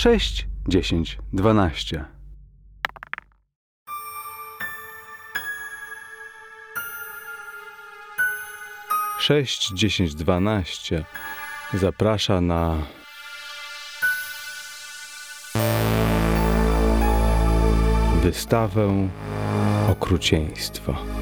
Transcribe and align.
6, 0.00 0.46
10, 0.68 1.18
12. 1.32 2.04
Sześć, 9.18 9.72
dziesięć, 9.74 10.14
dwanaście 10.14 11.04
zaprasza 11.74 12.40
na 12.40 12.76
wystawę 18.22 19.08
okrucieństwa. 19.90 21.19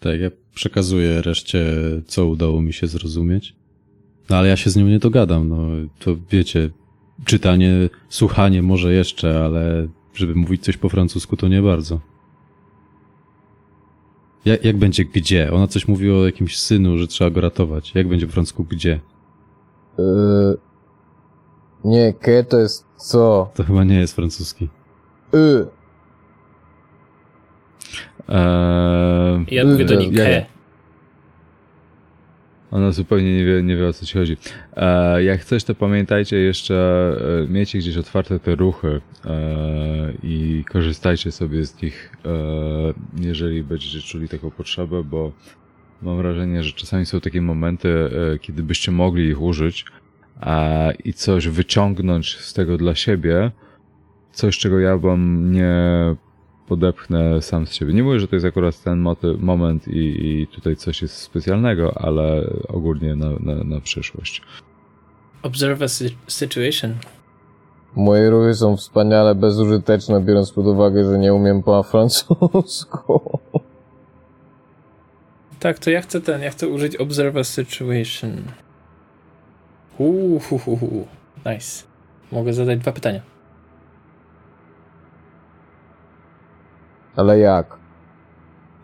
Tak, 0.00 0.20
ja 0.20 0.30
przekazuję 0.54 1.22
reszcie, 1.22 1.66
co 2.06 2.26
udało 2.26 2.62
mi 2.62 2.72
się 2.72 2.86
zrozumieć. 2.86 3.56
No 4.30 4.36
ale 4.36 4.48
ja 4.48 4.56
się 4.56 4.70
z 4.70 4.76
nią 4.76 4.86
nie 4.86 4.98
dogadam, 4.98 5.48
no 5.48 5.66
to 5.98 6.16
wiecie, 6.30 6.70
czytanie, 7.24 7.72
słuchanie 8.08 8.62
może 8.62 8.92
jeszcze, 8.92 9.44
ale 9.44 9.88
żeby 10.14 10.34
mówić 10.34 10.64
coś 10.64 10.76
po 10.76 10.88
francusku 10.88 11.36
to 11.36 11.48
nie 11.48 11.62
bardzo. 11.62 12.00
Jak, 14.44 14.64
jak 14.64 14.76
będzie 14.76 15.04
gdzie? 15.04 15.52
Ona 15.52 15.66
coś 15.66 15.88
mówi 15.88 16.10
o 16.10 16.26
jakimś 16.26 16.58
synu, 16.58 16.98
że 16.98 17.06
trzeba 17.06 17.30
go 17.30 17.40
ratować. 17.40 17.94
Jak 17.94 18.08
będzie 18.08 18.26
po 18.26 18.32
francusku 18.32 18.64
gdzie? 18.64 19.00
Yy... 19.98 20.58
Nie, 21.84 22.12
ke 22.12 22.44
to 22.44 22.58
jest 22.58 22.86
co? 22.96 23.50
To 23.54 23.64
chyba 23.64 23.84
nie 23.84 23.98
jest 23.98 24.16
francuski. 24.16 24.68
Y. 25.34 25.66
Eee, 28.28 29.44
Ja 29.50 29.64
mówię 29.64 29.84
do 29.84 29.96
ke. 30.16 30.46
Ona 32.70 32.92
zupełnie 32.92 33.36
nie 33.36 33.44
wie, 33.44 33.62
nie 33.62 33.76
wie 33.76 33.86
o 33.86 33.92
co 33.92 34.06
ci 34.06 34.18
chodzi. 34.18 34.36
E, 34.76 35.24
jak 35.24 35.44
coś, 35.44 35.64
to 35.64 35.74
pamiętajcie 35.74 36.36
jeszcze, 36.36 36.76
e, 37.44 37.52
miejcie 37.52 37.78
gdzieś 37.78 37.96
otwarte 37.96 38.38
te 38.40 38.54
ruchy 38.54 39.00
e, 39.24 40.12
i 40.22 40.64
korzystajcie 40.72 41.32
sobie 41.32 41.64
z 41.66 41.82
nich, 41.82 42.12
jeżeli 43.20 43.62
będziecie 43.62 44.00
czuli 44.00 44.28
taką 44.28 44.50
potrzebę, 44.50 45.04
bo 45.04 45.32
mam 46.02 46.16
wrażenie, 46.16 46.62
że 46.62 46.72
czasami 46.72 47.06
są 47.06 47.20
takie 47.20 47.42
momenty, 47.42 47.88
e, 48.34 48.38
kiedy 48.38 48.62
byście 48.62 48.92
mogli 48.92 49.24
ich 49.28 49.42
użyć 49.42 49.84
e, 50.42 50.92
i 51.04 51.12
coś 51.12 51.48
wyciągnąć 51.48 52.36
z 52.36 52.54
tego 52.54 52.76
dla 52.76 52.94
siebie, 52.94 53.50
coś, 54.32 54.58
czego 54.58 54.78
ja 54.78 54.98
wam 54.98 55.52
nie 55.52 55.74
podepchnę 56.68 57.42
sam 57.42 57.66
z 57.66 57.72
siebie. 57.72 57.92
Nie 57.94 58.02
mówię, 58.02 58.20
że 58.20 58.28
to 58.28 58.36
jest 58.36 58.46
akurat 58.46 58.82
ten 58.82 58.98
moty, 58.98 59.34
moment 59.38 59.88
i, 59.88 60.26
i 60.42 60.46
tutaj 60.46 60.76
coś 60.76 61.02
jest 61.02 61.16
specjalnego, 61.16 61.92
ale 61.98 62.50
ogólnie 62.68 63.16
na, 63.16 63.30
na, 63.40 63.64
na 63.64 63.80
przyszłość. 63.80 64.42
Observe 65.42 65.82
a 65.82 65.88
si- 65.88 66.16
situation. 66.28 66.94
Moje 67.96 68.30
ruchy 68.30 68.54
są 68.54 68.76
wspaniale 68.76 69.34
bezużyteczne, 69.34 70.20
biorąc 70.20 70.52
pod 70.52 70.66
uwagę, 70.66 71.04
że 71.04 71.18
nie 71.18 71.34
umiem 71.34 71.62
po 71.62 71.82
francusku. 71.82 73.38
Tak, 75.60 75.78
to 75.78 75.90
ja 75.90 76.00
chcę 76.00 76.20
ten, 76.20 76.42
ja 76.42 76.50
chcę 76.50 76.68
użyć 76.68 76.96
observe 76.96 77.36
a 77.36 77.44
situation. 77.44 78.30
Uhuhuhu. 79.98 81.06
Nice. 81.46 81.84
Mogę 82.32 82.52
zadać 82.52 82.78
dwa 82.78 82.92
pytania. 82.92 83.20
Ale 87.18 87.38
jak? 87.38 87.78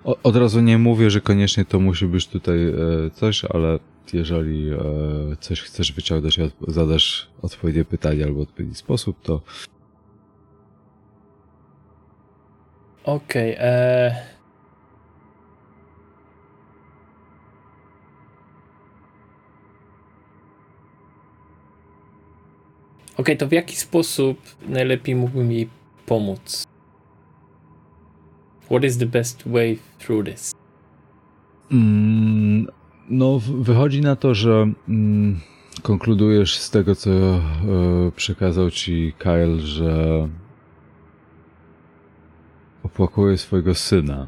O, 0.04 0.16
od 0.22 0.36
razu 0.36 0.60
nie 0.60 0.78
mówię, 0.78 1.10
że 1.10 1.20
koniecznie 1.20 1.64
to 1.64 1.80
musi 1.80 2.06
być 2.06 2.28
tutaj 2.28 2.68
e, 2.68 2.74
coś, 3.10 3.44
ale 3.44 3.78
jeżeli 4.12 4.70
e, 4.70 4.76
coś 5.40 5.60
chcesz 5.60 5.92
wyciągnąć 5.92 6.38
i 6.38 6.42
od, 6.42 6.52
zadasz 6.68 7.30
odpowiednie 7.42 7.84
pytanie 7.84 8.24
albo 8.24 8.40
odpowiedni 8.40 8.74
sposób, 8.74 9.16
to 9.22 9.40
Okej, 13.04 13.56
eee... 13.58 14.12
Okej, 23.16 23.36
to 23.36 23.46
w 23.46 23.52
jaki 23.52 23.76
sposób 23.76 24.38
najlepiej 24.68 25.14
mógłbym 25.14 25.52
jej 25.52 25.68
pomóc? 26.06 26.73
What 28.70 28.84
is 28.84 28.98
the 28.98 29.06
best 29.06 29.46
way 29.46 29.78
through 29.98 30.26
this? 30.26 30.54
Mm, 31.72 32.66
no, 33.10 33.38
wychodzi 33.38 34.00
na 34.00 34.16
to, 34.16 34.34
że 34.34 34.72
mm, 34.88 35.40
konkludujesz 35.82 36.58
z 36.58 36.70
tego, 36.70 36.94
co 36.94 37.10
e, 37.10 37.40
przekazał 38.16 38.70
ci 38.70 39.12
Kyle, 39.18 39.60
że 39.60 40.28
opłakuje 42.82 43.38
swojego 43.38 43.74
syna 43.74 44.26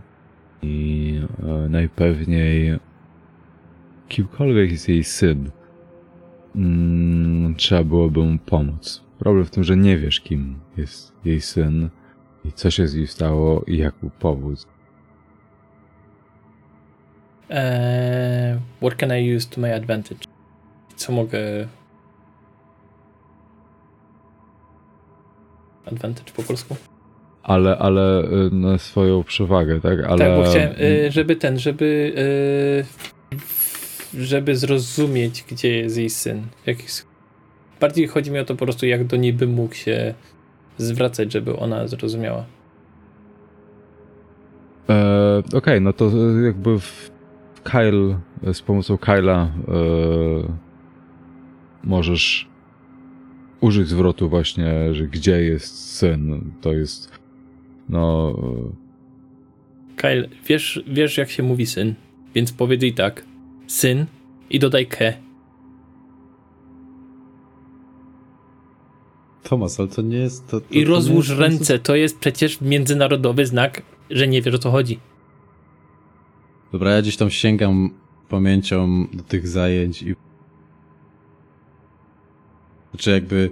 i 0.63 1.21
e, 1.43 1.69
najpewniej 1.69 2.79
kimkolwiek 4.09 4.71
jest 4.71 4.89
jej 4.89 5.05
syn, 5.05 5.51
mm, 6.57 7.55
trzeba 7.55 7.85
byłoby 7.85 8.21
mu 8.21 8.39
pomóc. 8.39 9.05
Problem 9.19 9.45
w 9.45 9.51
tym, 9.51 9.65
że 9.65 9.77
nie 9.77 9.99
wiesz, 9.99 10.21
kim 10.21 10.59
jest 10.77 11.13
jej 11.25 11.41
syn 11.41 11.89
i 12.49 12.53
co 12.53 12.71
się 12.71 12.89
z 12.89 12.95
nim 12.95 13.07
stało 13.07 13.65
i 13.67 13.77
jak 13.77 14.03
mu 14.03 14.11
pomóc. 14.11 14.67
Eee, 17.51 18.59
what 18.81 18.95
can 18.97 19.11
I 19.19 19.37
use 19.37 19.49
to 19.49 19.61
my 19.61 19.75
advantage? 19.75 20.21
Co 20.97 21.13
mogę... 21.13 21.69
Advantage 25.87 26.33
po 26.37 26.43
polsku? 26.43 26.77
ale, 27.47 27.79
ale 27.79 28.25
y, 28.25 28.51
na 28.51 28.79
swoją 28.79 29.25
przewagę, 29.25 29.81
tak? 29.81 30.01
Ale, 30.01 30.19
Tak, 30.19 30.37
bo 30.37 30.51
chciałem, 30.51 30.73
y, 30.81 31.11
żeby 31.13 31.37
ten, 31.37 31.59
żeby 31.59 32.13
y, 34.15 34.25
żeby 34.25 34.57
zrozumieć, 34.57 35.45
gdzie 35.51 35.77
jest 35.77 35.97
jej 35.97 36.11
syn. 36.11 36.43
Bardziej 37.81 38.07
chodzi 38.07 38.31
mi 38.31 38.39
o 38.39 38.45
to 38.45 38.55
po 38.55 38.65
prostu, 38.65 38.87
jak 38.87 39.05
do 39.05 39.17
niej 39.17 39.33
bym 39.33 39.51
mógł 39.51 39.75
się 39.75 40.15
zwracać, 40.79 41.33
żeby 41.33 41.57
ona 41.57 41.89
zrozumiała. 41.89 42.45
E, 44.89 45.43
Okej, 45.55 45.81
no 45.81 45.93
to 45.93 46.09
y, 46.39 46.45
jakby 46.45 46.81
w 46.81 47.11
Kyle, 47.65 48.19
y, 48.49 48.55
z 48.55 48.63
pomocą 48.63 48.99
Kyla 48.99 49.47
y, 49.47 50.53
możesz 51.85 52.49
użyć 53.61 53.89
zwrotu 53.89 54.29
właśnie, 54.29 54.95
że 54.95 55.07
gdzie 55.07 55.43
jest 55.43 55.97
syn, 55.97 56.53
to 56.61 56.73
jest 56.73 57.19
no 57.89 58.35
Kyle, 59.97 60.29
wiesz, 60.47 60.85
wiesz 60.87 61.19
jak 61.19 61.31
się 61.31 61.43
mówi 61.43 61.67
syn, 61.67 61.95
więc 62.35 62.53
powiedz 62.53 62.83
jej 62.83 62.95
tak. 62.95 63.25
Syn 63.67 64.07
i 64.51 64.59
dodaj 64.59 64.87
ke. 64.87 65.26
Tomas, 69.49 69.81
ale 69.81 69.89
to 69.89 70.03
nie 70.03 70.17
jest... 70.17 70.47
To, 70.47 70.61
to, 70.61 70.67
I 70.71 70.85
to 70.85 70.91
rozłóż 70.91 71.29
jest 71.29 71.41
ręce, 71.41 71.79
to 71.79 71.97
jest 71.97 72.19
przecież 72.19 72.61
międzynarodowy 72.61 73.47
znak, 73.47 73.83
że 74.11 74.29
nie 74.29 74.43
wiesz 74.43 74.55
o 74.55 74.59
co 74.59 74.71
chodzi. 74.71 75.01
Dobra, 76.73 76.91
ja 76.91 77.03
gdzieś 77.03 77.17
tam 77.17 77.31
sięgam 77.31 77.91
pamięcią 78.29 79.07
do 79.13 79.23
tych 79.23 79.49
zajęć 79.49 80.03
i. 80.03 80.15
Znaczy, 82.91 83.11
jakby. 83.11 83.51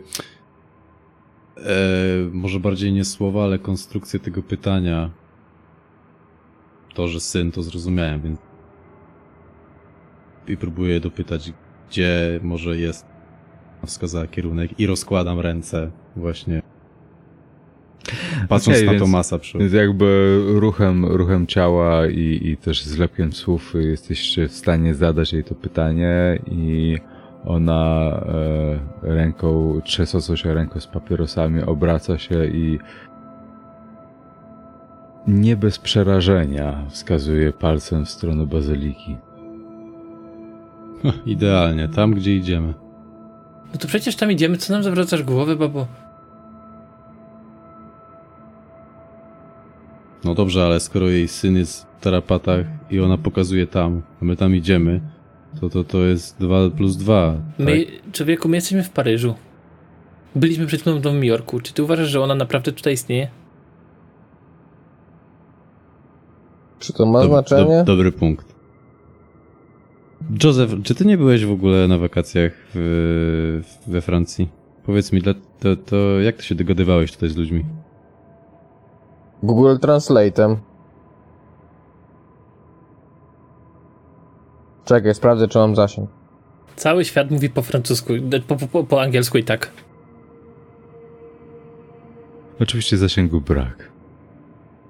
E, 1.56 1.73
może 2.32 2.61
bardziej 2.61 2.93
nie 2.93 3.05
słowa, 3.05 3.44
ale 3.44 3.58
konstrukcję 3.58 4.20
tego 4.20 4.43
pytania. 4.43 5.11
To, 6.94 7.08
że 7.08 7.20
syn, 7.20 7.52
to 7.52 7.62
zrozumiałem, 7.62 8.20
więc. 8.20 8.41
I 10.49 10.56
próbuję 10.56 11.00
dopytać, 11.00 11.52
gdzie 11.91 12.41
może 12.43 12.76
jest. 12.79 13.13
Wskazała 13.86 14.26
kierunek 14.26 14.81
i 14.81 14.86
rozkładam 14.86 15.40
ręce, 15.40 15.90
właśnie. 16.16 16.62
Patrząc 18.48 18.78
Okej, 18.78 18.92
na 18.92 18.98
Tomasa 18.98 19.38
przy 19.38 19.58
Więc 19.58 19.72
jakby 19.72 20.40
ruchem, 20.46 21.04
ruchem 21.04 21.46
ciała 21.46 22.06
i, 22.06 22.40
i 22.42 22.56
też 22.56 22.84
zlepkiem 22.84 23.32
słów 23.32 23.72
jesteście 23.75 24.48
w 24.48 24.52
stanie 24.52 24.94
zadać 24.94 25.32
jej 25.32 25.44
to 25.44 25.54
pytanie 25.54 26.38
i 26.50 26.98
ona 27.44 28.10
e, 29.02 29.14
ręką, 29.14 29.81
trzęsącą 29.84 30.36
się 30.36 30.54
ręką 30.54 30.81
z 30.81 30.86
papierosami 30.86 31.62
obraca 31.62 32.19
się 32.19 32.46
i 32.46 32.78
nie 35.26 35.56
bez 35.56 35.78
przerażenia 35.78 36.84
wskazuje 36.88 37.52
palcem 37.52 38.04
w 38.04 38.10
stronę 38.10 38.46
bazyliki. 38.46 39.16
Idealnie, 41.26 41.88
tam 41.88 42.14
gdzie 42.14 42.36
idziemy. 42.36 42.75
No 43.75 43.81
to 43.81 43.88
przecież 43.88 44.17
tam 44.17 44.32
idziemy, 44.32 44.56
co 44.56 44.73
nam 44.73 44.82
zawracasz 44.82 45.23
głowę, 45.23 45.56
babo? 45.56 45.87
No 50.25 50.35
dobrze, 50.35 50.65
ale 50.65 50.81
skoro 50.81 51.09
jej 51.09 51.29
syn 51.29 51.56
jest 51.56 51.87
w 51.99 52.00
tarapatach 52.00 52.67
i 52.91 53.00
ona 53.00 53.19
pokazuje 53.19 53.67
tam, 53.67 54.03
a 54.23 54.25
my 54.25 54.37
tam 54.37 54.55
idziemy, 54.55 55.00
to 55.61 55.69
to, 55.69 55.85
to 55.85 55.99
jest 55.99 56.38
2 56.41 56.71
plus 56.71 56.97
2. 56.97 57.35
My, 57.59 57.85
Tak? 57.87 58.12
człowieku, 58.12 58.49
my 58.49 58.56
jesteśmy 58.56 58.82
w 58.82 58.91
Paryżu. 58.91 59.35
Byliśmy 60.35 60.67
przed 60.67 60.81
chwilą 60.81 61.00
w 61.00 61.05
Nowym 61.05 61.25
Jorku. 61.25 61.61
Czy 61.61 61.73
ty 61.75 61.82
uważasz, 61.82 62.09
że 62.09 62.20
ona 62.20 62.35
naprawdę 62.35 62.73
tutaj 62.73 62.93
istnieje? 62.93 63.29
Czy 66.79 66.93
to 66.93 67.06
ma 67.06 67.19
Dob- 67.20 67.29
znaczenie? 67.29 67.65
dob- 67.79 67.85
dobry 67.85 68.12
punkt. 68.12 68.54
Joseph, 70.44 70.73
czy 70.82 70.94
ty 70.94 71.05
nie 71.05 71.19
byłeś 71.19 71.44
w 71.44 71.53
ogóle 71.53 71.88
na 71.88 71.99
wakacjach 71.99 72.53
w, 72.75 73.62
we 73.87 74.00
Francji? 74.00 74.49
Powiedz 74.87 75.12
mi, 75.12 75.23
to, 75.23 75.35
to 75.87 76.21
jak 76.21 76.37
ty 76.37 76.43
się 76.43 76.55
dogadywałeś 76.55 77.12
tutaj 77.12 77.29
z 77.29 77.37
ludźmi? 77.37 77.65
Google 79.43 79.76
Translate'em. 79.76 80.56
Czekaj, 84.85 85.15
sprawdzę, 85.15 85.49
czy 85.49 85.59
mam 85.59 85.76
zasięg. 85.76 86.11
Cały 86.77 87.05
świat 87.05 87.31
mówi 87.31 87.50
po 87.50 87.62
francusku, 87.62 88.12
po, 88.47 88.56
po, 88.56 88.67
po, 88.67 88.85
po 88.85 89.03
angielsku 89.03 89.38
i 89.38 89.44
tak. 89.44 89.70
Oczywiście 92.61 92.97
zasięgu 92.97 93.41
brak. 93.41 93.93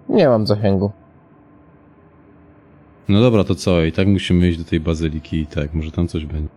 Nie 0.09 0.29
mam 0.29 0.47
zasięgu. 0.47 0.93
No 3.09 3.21
dobra, 3.21 3.45
to 3.45 3.55
co? 3.55 3.83
I 3.85 3.93
tak 3.93 4.09
musimy 4.09 4.49
iść 4.49 4.59
do 4.59 4.65
tej 4.65 4.81
bazyliki 4.81 5.41
i 5.41 5.47
tak, 5.47 5.75
może 5.75 5.91
tam 5.91 6.09
coś 6.09 6.27
będzie. 6.27 6.49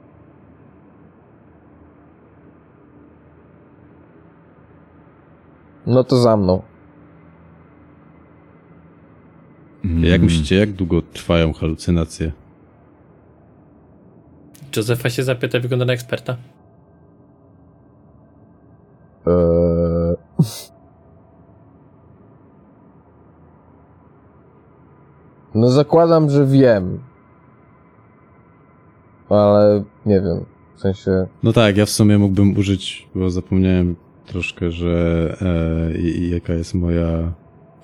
No 5.85 6.03
to 6.03 6.17
za 6.17 6.38
mną. 6.38 6.61
Jak 9.83 10.15
Mm, 10.15 10.23
myślicie, 10.23 10.55
jak 10.55 10.71
długo 10.71 11.01
trwają 11.01 11.53
halucynacje? 11.53 12.31
Józefa 14.75 15.09
się 15.09 15.23
zapyta, 15.23 15.59
wygląda 15.59 15.85
na 15.85 15.94
eksperta. 15.94 16.38
Eee... 19.27 20.76
No 25.57 25.69
zakładam, 25.69 26.30
że 26.30 26.45
wiem. 26.45 27.00
Ale 29.30 29.83
nie 30.06 30.21
wiem. 30.21 30.45
W 30.75 30.80
sensie... 30.80 31.27
No 31.44 31.54
tak, 31.54 31.77
ja 31.77 31.86
w 31.86 31.89
sumie 31.89 32.18
mógłbym 32.18 32.57
użyć, 32.57 33.09
bo 33.15 33.30
zapomniałem 33.30 33.95
troszkę, 34.25 34.71
że 34.71 35.36
e, 35.95 36.01
jaka 36.30 36.54
jest 36.54 36.74
moja 36.74 37.33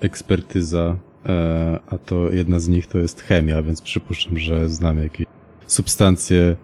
ekspertyza, 0.00 0.96
e, 1.26 1.80
a 1.86 1.98
to 1.98 2.30
jedna 2.30 2.58
z 2.58 2.68
nich 2.68 2.86
to 2.86 2.98
jest 2.98 3.20
chemia, 3.20 3.62
więc 3.62 3.82
przypuszczam, 3.82 4.38
że 4.38 4.68
znam 4.68 5.02
jakieś 5.02 5.26
substancje, 5.66 6.56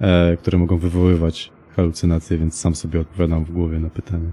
e, 0.00 0.36
które 0.36 0.58
mogą 0.58 0.78
wywoływać 0.78 1.52
halucynacje, 1.76 2.38
więc 2.38 2.60
sam 2.60 2.74
sobie 2.74 3.00
odpowiadam 3.00 3.44
w 3.44 3.52
głowie 3.52 3.80
na 3.80 3.90
pytanie. 3.90 4.30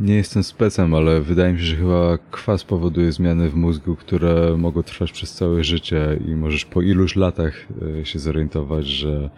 Nie 0.00 0.14
jestem 0.14 0.44
specem, 0.44 0.94
ale 0.94 1.20
wydaje 1.20 1.52
mi 1.52 1.58
się, 1.58 1.64
że 1.64 1.76
chyba 1.76 2.18
kwas 2.30 2.64
powoduje 2.64 3.12
zmiany 3.12 3.50
w 3.50 3.54
mózgu, 3.54 3.96
które 3.96 4.56
mogą 4.56 4.82
trwać 4.82 5.12
przez 5.12 5.32
całe 5.32 5.64
życie 5.64 6.20
i 6.28 6.36
możesz 6.36 6.64
po 6.64 6.82
iluś 6.82 7.16
latach 7.16 7.66
e, 8.00 8.06
się 8.06 8.18
zorientować, 8.18 8.86
że 8.86 9.30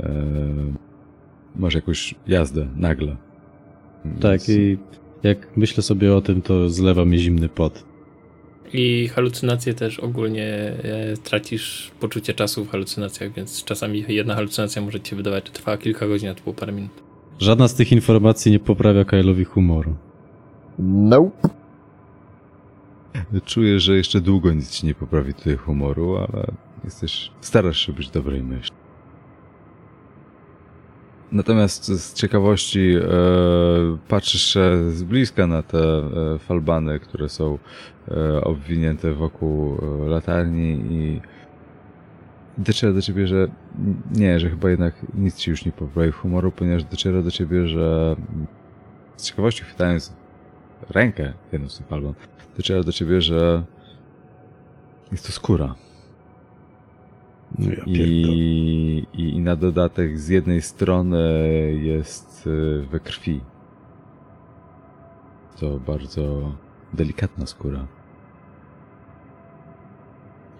e, 0.00 0.24
masz 1.56 1.74
jakąś 1.74 2.14
jazdę 2.26 2.68
nagle. 2.76 3.16
Tak, 4.20 4.40
Więc- 4.40 4.48
i 4.48 4.78
jak 5.22 5.56
myślę 5.56 5.82
sobie 5.82 6.14
o 6.14 6.20
tym, 6.20 6.42
to 6.42 6.70
zlewa 6.70 7.04
mi 7.04 7.18
zimny 7.18 7.48
pot. 7.48 7.84
I 8.72 9.08
halucynacje 9.08 9.74
też 9.74 10.00
ogólnie 10.00 10.46
e, 10.46 11.16
tracisz 11.24 11.90
poczucie 12.00 12.34
czasu 12.34 12.64
w 12.64 12.70
halucynacjach, 12.70 13.32
więc 13.32 13.64
czasami 13.64 14.04
jedna 14.08 14.34
halucynacja 14.34 14.82
może 14.82 15.00
ci 15.00 15.16
wydawać, 15.16 15.46
że 15.46 15.52
trwała 15.52 15.78
kilka 15.78 16.08
godzin, 16.08 16.28
a 16.28 16.34
to 16.34 16.42
było 16.42 16.54
parę 16.54 16.72
minut. 16.72 17.07
Żadna 17.38 17.68
z 17.68 17.74
tych 17.74 17.92
informacji 17.92 18.52
nie 18.52 18.58
poprawia 18.58 19.02
Kyle'owi 19.02 19.44
humoru. 19.44 19.94
Nope. 20.78 21.48
Czuję, 23.44 23.80
że 23.80 23.96
jeszcze 23.96 24.20
długo 24.20 24.52
nic 24.52 24.70
ci 24.70 24.86
nie 24.86 24.94
poprawi 24.94 25.34
tutaj 25.34 25.56
humoru, 25.56 26.16
ale 26.16 26.52
jesteś, 26.84 27.30
starasz 27.40 27.86
się 27.86 27.92
być 27.92 28.10
dobrej 28.10 28.42
myśli. 28.42 28.76
Natomiast 31.32 31.84
z 31.84 32.14
ciekawości 32.14 32.94
e, 32.96 33.08
patrzysz 34.08 34.42
się 34.42 34.90
z 34.90 35.02
bliska 35.02 35.46
na 35.46 35.62
te 35.62 35.78
e, 35.78 36.38
falbany, 36.38 37.00
które 37.00 37.28
są 37.28 37.58
e, 38.08 38.40
obwinięte 38.44 39.12
wokół 39.12 39.78
e, 39.78 40.08
latarni 40.08 40.70
i 40.90 41.20
dociera 42.58 42.92
do 42.92 43.02
ciebie, 43.02 43.26
że 43.26 43.48
nie, 44.14 44.40
że 44.40 44.50
chyba 44.50 44.70
jednak 44.70 44.94
nic 45.14 45.36
ci 45.36 45.50
już 45.50 45.64
nie 45.64 45.72
poprawi 45.72 46.12
humoru, 46.12 46.52
ponieważ 46.52 46.84
dociera 46.84 47.22
do 47.22 47.30
ciebie, 47.30 47.68
że 47.68 48.16
z 49.16 49.24
ciekawości 49.24 49.64
chwytając 49.64 50.12
rękę 50.90 51.32
jedną 51.52 51.68
z 51.68 51.78
tych 51.78 51.86
falban, 51.86 52.14
dociera 52.56 52.82
do 52.82 52.92
ciebie, 52.92 53.20
że 53.20 53.64
jest 55.12 55.26
to 55.26 55.32
skóra. 55.32 55.74
No 57.58 57.70
ja. 57.70 57.84
I, 57.86 59.06
i, 59.12 59.36
I 59.36 59.40
na 59.40 59.56
dodatek 59.56 60.18
z 60.18 60.28
jednej 60.28 60.62
strony 60.62 61.18
jest 61.82 62.46
y, 62.46 62.86
we 62.90 63.00
krwi. 63.00 63.40
To 65.60 65.80
bardzo 65.80 66.52
delikatna 66.92 67.46
skóra. 67.46 67.86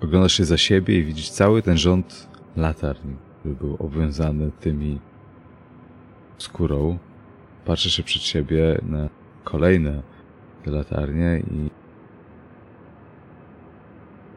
Oglądasz 0.00 0.32
się 0.32 0.44
za 0.44 0.56
siebie 0.56 0.98
i 0.98 1.04
widzisz 1.04 1.30
cały 1.30 1.62
ten 1.62 1.76
rząd 1.78 2.28
latarni, 2.56 3.16
który 3.40 3.54
był 3.54 3.76
obwiązany 3.78 4.50
tymi 4.60 5.00
skórą. 6.38 6.98
Patrzysz 7.64 7.92
się 7.92 8.02
przed 8.02 8.22
siebie 8.22 8.80
na 8.82 9.08
kolejne 9.44 10.02
te 10.64 10.70
latarnie 10.70 11.42
i 11.50 11.70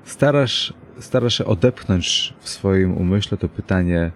starasz, 0.04 0.74
starasz 1.00 1.38
się 1.38 1.46
odepchnąć 1.46 2.34
w 2.40 2.50
swoim 2.50 2.98
umyśle 2.98 3.38
to 3.38 3.50
pytanie 3.50 4.12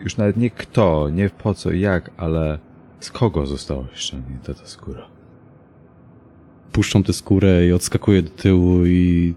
już 0.00 0.16
nawet 0.16 0.36
nie 0.36 0.50
kto, 0.50 1.08
nie 1.08 1.30
po 1.30 1.54
co, 1.54 1.72
jak, 1.72 2.10
ale 2.16 2.58
z 3.00 3.10
kogo 3.10 3.46
została 3.46 3.84
ściągnięta 3.92 4.54
ta 4.54 4.66
skóra. 4.66 5.06
puszczą 6.72 7.02
tę 7.02 7.12
skórę 7.12 7.66
i 7.66 7.72
odskakuję 7.72 8.22
do 8.22 8.30
tyłu 8.30 8.86
i 8.86 9.34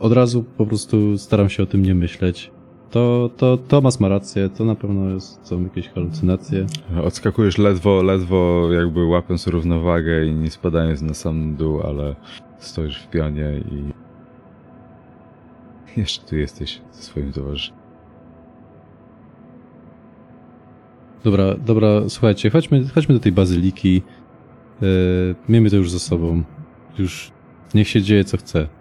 od 0.00 0.12
razu 0.12 0.44
po 0.56 0.66
prostu 0.66 1.18
staram 1.18 1.48
się 1.48 1.62
o 1.62 1.66
tym 1.66 1.82
nie 1.82 1.94
myśleć. 1.94 2.50
To, 2.90 3.30
to 3.36 3.56
Tomas 3.56 4.00
ma 4.00 4.08
rację, 4.08 4.48
to 4.48 4.64
na 4.64 4.74
pewno 4.74 5.10
jest, 5.10 5.46
są 5.46 5.62
jakieś 5.62 5.88
halucynacje. 5.88 6.66
Odskakujesz 7.04 7.58
ledwo, 7.58 8.02
ledwo 8.02 8.68
jakby 8.72 9.04
łapiąc 9.04 9.46
równowagę 9.46 10.26
i 10.26 10.34
nie 10.34 10.50
spadając 10.50 11.02
na 11.02 11.14
sam 11.14 11.56
dół, 11.56 11.80
ale 11.80 12.16
stoisz 12.58 13.02
w 13.02 13.10
pionie 13.10 13.62
i 13.70 14.00
jeszcze 16.00 16.26
tu 16.26 16.36
jesteś 16.36 16.80
ze 16.92 17.02
swoim 17.02 17.32
towarzyszem. 17.32 17.76
Dobra, 21.24 21.54
dobra, 21.66 21.88
słuchajcie, 22.08 22.50
chodźmy, 22.50 22.88
chodźmy 22.88 23.14
do 23.14 23.20
tej 23.20 23.32
bazyliki. 23.32 24.02
Yy, 24.80 25.34
miejmy 25.48 25.70
to 25.70 25.76
już 25.76 25.90
za 25.90 25.98
sobą. 25.98 26.42
Już 26.98 27.32
niech 27.74 27.88
się 27.88 28.02
dzieje 28.02 28.24
co 28.24 28.36
chce. 28.36 28.79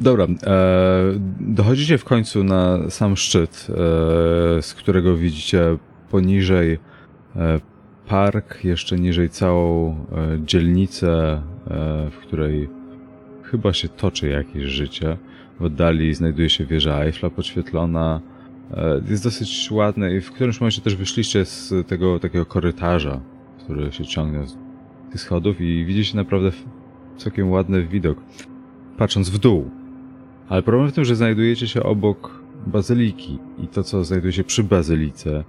Dobra, 0.00 0.24
e, 0.24 0.28
dochodzicie 1.40 1.98
w 1.98 2.04
końcu 2.04 2.44
na 2.44 2.90
sam 2.90 3.16
szczyt, 3.16 3.66
e, 3.70 3.74
z 4.62 4.74
którego 4.74 5.16
widzicie 5.16 5.78
poniżej 6.10 6.78
e, 7.36 7.60
park, 8.08 8.64
jeszcze 8.64 8.96
niżej 8.96 9.30
całą 9.30 9.90
e, 9.90 9.96
dzielnicę, 10.44 11.42
e, 11.70 12.10
w 12.10 12.16
której 12.16 12.68
chyba 13.42 13.72
się 13.72 13.88
toczy 13.88 14.28
jakieś 14.28 14.64
życie. 14.64 15.16
W 15.60 15.62
oddali 15.62 16.14
znajduje 16.14 16.50
się 16.50 16.66
wieża 16.66 17.04
Eiffla 17.04 17.30
podświetlona. 17.30 18.20
E, 18.70 19.00
jest 19.10 19.24
dosyć 19.24 19.68
ładne 19.70 20.14
i 20.14 20.20
w 20.20 20.32
którymś 20.32 20.60
momencie 20.60 20.82
też 20.82 20.96
wyszliście 20.96 21.44
z 21.44 21.74
tego 21.86 22.18
takiego 22.18 22.46
korytarza, 22.46 23.20
który 23.58 23.92
się 23.92 24.04
ciągnie 24.04 24.46
z 24.46 24.56
tych 25.12 25.20
schodów 25.20 25.60
i 25.60 25.84
widzicie 25.84 26.16
naprawdę 26.16 26.50
całkiem 27.16 27.50
ładny 27.50 27.86
widok, 27.86 28.18
patrząc 28.96 29.30
w 29.30 29.38
dół. 29.38 29.77
Ale 30.48 30.62
problem 30.62 30.88
w 30.88 30.92
tym, 30.92 31.04
że 31.04 31.16
znajdujecie 31.16 31.68
się 31.68 31.82
obok 31.82 32.42
bazyliki 32.66 33.38
i 33.58 33.68
to, 33.68 33.82
co 33.82 34.04
znajduje 34.04 34.32
się 34.32 34.44
przy 34.44 34.64
bazylice, 34.64 35.44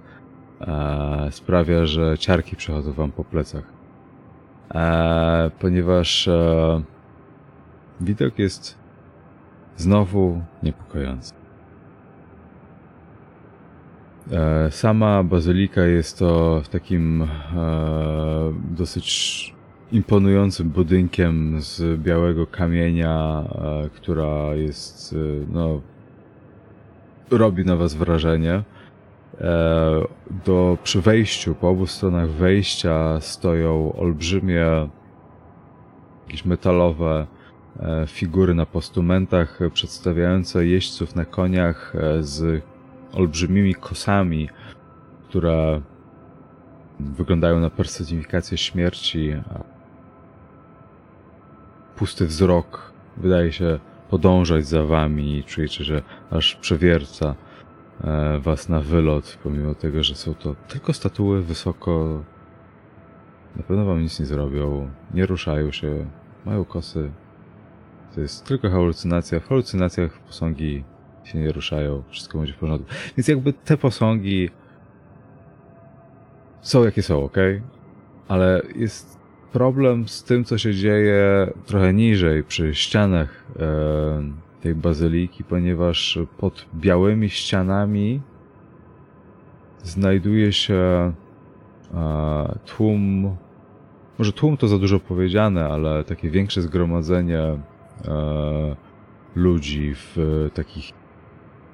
e, 0.60 1.28
sprawia, 1.30 1.86
że 1.86 2.18
ciarki 2.18 2.56
przechodzą 2.56 2.92
wam 2.92 3.12
po 3.12 3.24
plecach. 3.24 3.64
E, 4.74 5.50
ponieważ 5.58 6.28
e, 6.28 6.82
widok 8.00 8.38
jest 8.38 8.78
znowu 9.76 10.42
niepokojący. 10.62 11.32
E, 14.32 14.70
sama 14.70 15.24
bazylika 15.24 15.82
jest 15.82 16.18
to 16.18 16.60
w 16.64 16.68
takim 16.68 17.22
e, 17.22 17.28
dosyć 18.70 19.54
imponującym 19.92 20.70
budynkiem 20.70 21.60
z 21.60 22.00
białego 22.00 22.46
kamienia, 22.46 23.44
e, 23.84 23.88
która 23.88 24.54
jest, 24.54 25.12
e, 25.12 25.16
no, 25.52 25.80
robi 27.30 27.64
na 27.64 27.76
was 27.76 27.94
wrażenie. 27.94 28.62
E, 29.40 30.04
Do, 30.44 30.78
przy 30.82 31.00
wejściu, 31.00 31.54
po 31.54 31.68
obu 31.68 31.86
stronach 31.86 32.28
wejścia 32.28 33.20
stoją 33.20 33.92
olbrzymie, 33.92 34.88
jakieś 36.26 36.44
metalowe 36.44 37.26
figury 38.06 38.54
na 38.54 38.66
postumentach 38.66 39.58
przedstawiające 39.72 40.66
jeźdźców 40.66 41.14
na 41.16 41.24
koniach 41.24 41.92
z 42.20 42.62
olbrzymimi 43.12 43.74
kosami, 43.74 44.48
które 45.28 45.80
wyglądają 47.00 47.60
na 47.60 47.70
personifikację 47.70 48.58
śmierci. 48.58 49.34
Pusty 52.00 52.26
wzrok 52.26 52.92
wydaje 53.16 53.52
się 53.52 53.78
podążać 54.10 54.66
za 54.66 54.82
wami 54.84 55.38
i 55.38 55.44
czujecie, 55.44 55.84
że 55.84 56.02
aż 56.30 56.56
przewierca 56.56 57.34
e, 58.04 58.38
was 58.38 58.68
na 58.68 58.80
wylot, 58.80 59.38
pomimo 59.42 59.74
tego, 59.74 60.02
że 60.02 60.14
są 60.14 60.34
to 60.34 60.56
tylko 60.68 60.92
statuły 60.92 61.42
wysoko. 61.42 62.22
Na 63.56 63.62
pewno 63.62 63.84
wam 63.84 64.02
nic 64.02 64.20
nie 64.20 64.26
zrobią, 64.26 64.90
nie 65.14 65.26
ruszają 65.26 65.72
się, 65.72 66.06
mają 66.46 66.64
kosy. 66.64 67.10
To 68.14 68.20
jest 68.20 68.44
tylko 68.44 68.70
halucynacja. 68.70 69.40
W 69.40 69.48
halucynacjach 69.48 70.18
posągi 70.18 70.84
się 71.24 71.38
nie 71.38 71.52
ruszają, 71.52 72.02
wszystko 72.08 72.38
będzie 72.38 72.52
w 72.52 72.58
porządku. 72.58 72.90
Więc 73.16 73.28
jakby 73.28 73.52
te 73.52 73.76
posągi 73.76 74.50
są 76.60 76.84
jakie 76.84 77.02
są, 77.02 77.24
ok? 77.24 77.36
Ale 78.28 78.62
jest 78.76 79.19
problem 79.52 80.08
z 80.08 80.24
tym, 80.24 80.44
co 80.44 80.58
się 80.58 80.74
dzieje 80.74 81.52
trochę 81.66 81.94
niżej, 81.94 82.44
przy 82.44 82.74
ścianach 82.74 83.44
e, 83.58 84.22
tej 84.60 84.74
bazyliki, 84.74 85.44
ponieważ 85.44 86.18
pod 86.38 86.66
białymi 86.74 87.30
ścianami 87.30 88.20
znajduje 89.82 90.52
się 90.52 91.12
e, 91.94 92.58
tłum. 92.66 93.36
Może 94.18 94.32
tłum 94.32 94.56
to 94.56 94.68
za 94.68 94.78
dużo 94.78 95.00
powiedziane, 95.00 95.64
ale 95.64 96.04
takie 96.04 96.30
większe 96.30 96.62
zgromadzenie 96.62 97.38
e, 97.38 97.56
ludzi 99.36 99.92
w 99.94 100.48
takich 100.54 100.90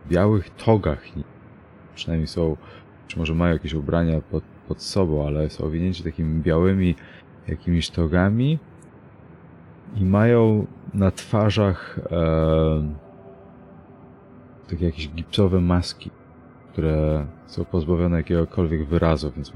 białych 0.08 0.50
togach. 0.50 1.04
Przynajmniej 1.94 2.26
są, 2.26 2.56
czy 3.06 3.18
może 3.18 3.34
mają 3.34 3.52
jakieś 3.52 3.74
ubrania 3.74 4.20
pod, 4.20 4.44
pod 4.68 4.82
sobą, 4.82 5.26
ale 5.26 5.50
są 5.50 5.64
owinięci 5.64 6.02
takimi 6.02 6.42
białymi 6.42 6.94
jakimiś 7.48 7.90
togami 7.90 8.58
i 9.96 10.04
mają 10.04 10.66
na 10.94 11.10
twarzach 11.10 11.98
e, 12.10 12.96
takie 14.70 14.84
jakieś 14.84 15.08
gipsowe 15.08 15.60
maski, 15.60 16.10
które 16.72 17.26
są 17.46 17.64
pozbawione 17.64 18.16
jakiegokolwiek 18.16 18.86
wyrazu, 18.86 19.32
więc 19.36 19.52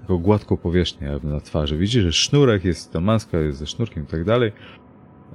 taką 0.00 0.18
gładką 0.18 0.56
powierzchnię 0.56 1.20
na 1.22 1.40
twarzy. 1.40 1.78
Widzisz, 1.78 2.02
że 2.02 2.12
sznurek 2.12 2.64
jest, 2.64 2.92
ta 2.92 3.00
maska 3.00 3.38
jest 3.38 3.58
ze 3.58 3.66
sznurkiem 3.66 4.04
i 4.04 4.06
tak 4.06 4.24
dalej 4.24 4.52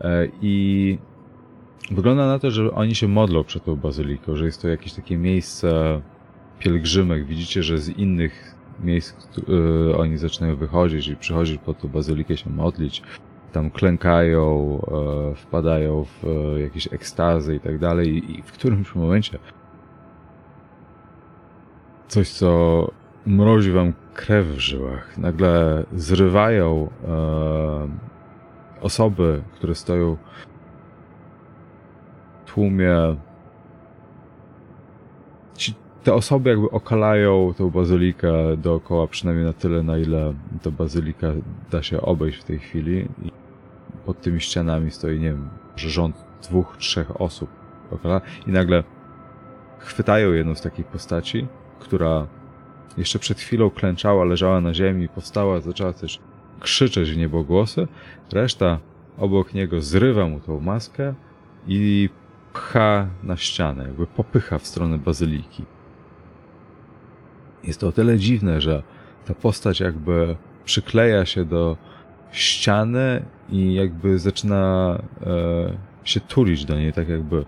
e, 0.01 0.27
i 0.42 0.98
wygląda 1.92 2.27
na 2.27 2.39
to, 2.39 2.51
że 2.51 2.72
oni 2.72 2.96
się 2.96 3.08
modlą 3.08 3.44
przed 3.44 3.63
tą 3.63 3.75
bazyliką, 3.75 4.36
że 4.36 4.46
jest 4.46 4.62
to 4.62 4.68
jakieś 4.68 4.94
takie 4.94 5.18
miejsce 5.18 6.01
pielgrzymek. 6.60 7.25
Widzicie, 7.25 7.63
że 7.63 7.77
z 7.77 7.89
innych 7.89 8.52
miejsc 8.80 9.38
y, 9.38 9.98
oni 9.98 10.18
zaczynają 10.18 10.56
wychodzić 10.56 11.08
i 11.08 11.15
przychodzić 11.15 11.62
pod 11.62 11.80
tą 11.80 11.88
bazylikę 11.88 12.38
się 12.38 12.50
modlić. 12.50 13.03
Tam 13.51 13.72
klękają, 13.72 14.80
e, 15.32 15.36
wpadają 15.36 16.06
w 16.06 16.25
e, 16.25 16.62
jakieś 16.62 16.94
ekstazy 16.94 17.56
i 17.56 17.60
tak 17.60 17.80
dalej. 17.80 18.32
I 18.32 18.42
w 18.42 18.51
którymś 18.51 18.96
momencie 18.96 19.39
coś, 22.08 22.30
co 22.30 22.92
mrozi 23.25 23.72
wam 23.72 23.94
krew 24.13 24.48
w 24.48 24.60
żyłach. 24.60 25.18
Nagle 25.18 25.84
zrywają 25.94 26.89
e, 27.08 27.88
osoby, 28.82 29.42
które 29.53 29.75
stoją 29.75 30.18
w 32.46 32.51
tłumie. 32.51 32.96
Te 36.03 36.13
osoby 36.13 36.50
jakby 36.50 36.69
okalają 36.69 37.53
tą 37.57 37.69
bazylikę 37.69 38.57
dookoła, 38.57 39.07
przynajmniej 39.07 39.45
na 39.45 39.53
tyle, 39.53 39.83
na 39.83 39.98
ile 39.98 40.33
ta 40.62 40.72
bazylika 40.72 41.27
da 41.72 41.83
się 41.83 42.01
obejść 42.01 42.39
w 42.39 42.43
tej 42.43 42.60
chwili. 42.60 43.07
I 43.24 43.31
pod 44.05 44.22
tymi 44.22 44.41
ścianami 44.41 44.91
stoi, 44.91 45.19
nie 45.19 45.29
wiem, 45.29 45.50
że 45.75 45.89
rząd 45.89 46.15
dwóch, 46.43 46.77
trzech 46.77 47.22
osób 47.22 47.50
okala. 47.91 48.22
I 48.48 48.51
nagle 48.51 48.83
chwytają 49.79 50.31
jedną 50.33 50.55
z 50.55 50.62
takich 50.62 50.86
postaci, 50.86 51.48
która 51.79 52.27
jeszcze 52.98 53.19
przed 53.19 53.39
chwilą 53.39 53.69
klęczała, 53.69 54.25
leżała 54.25 54.62
na 54.62 54.74
ziemi, 54.74 55.10
powstała, 55.10 55.62
zaczęła 55.62 55.93
też 55.93 56.19
krzyczeć 56.60 57.12
w 57.12 57.17
niebogłosy. 57.17 57.88
Reszta 58.31 58.79
obok 59.17 59.53
niego 59.53 59.81
zrywa 59.81 60.27
mu 60.27 60.39
tą 60.39 60.60
maskę 60.60 61.13
i 61.67 62.10
pcha 62.53 63.07
na 63.24 63.38
ścianę, 63.38 63.83
jakby 63.83 64.07
popycha 64.07 64.60
w 64.60 64.67
stronę 64.67 64.98
bazyliki. 64.98 65.63
Jest 67.63 67.79
to 67.79 67.88
o 67.88 67.91
tyle 67.91 68.17
dziwne, 68.17 68.62
że 68.62 68.84
ta 69.25 69.34
postać 69.34 69.79
jakby 69.79 70.36
przykleja 70.65 71.25
się 71.25 71.46
do 71.46 71.77
ściany 72.32 73.25
i 73.50 73.74
jakby 73.74 74.20
zaczyna 74.20 74.96
e, 75.25 75.77
się 76.03 76.20
tulić 76.20 76.65
do 76.65 76.77
niej, 76.77 76.93
tak 76.93 77.10
jakby 77.10 77.46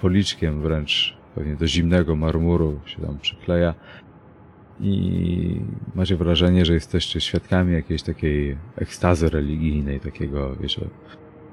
policzkiem 0.00 0.62
wręcz 0.62 1.16
pewnie 1.34 1.56
do 1.56 1.66
zimnego 1.66 2.16
marmuru 2.16 2.80
się 2.86 3.02
tam 3.02 3.18
przykleja. 3.18 3.74
I 4.80 5.60
macie 5.94 6.16
wrażenie, 6.16 6.64
że 6.64 6.74
jesteście 6.74 7.20
świadkami 7.20 7.72
jakiejś 7.72 8.02
takiej 8.02 8.56
ekstazy 8.76 9.30
religijnej, 9.30 10.00
takiego, 10.00 10.56
wiecie, 10.56 10.88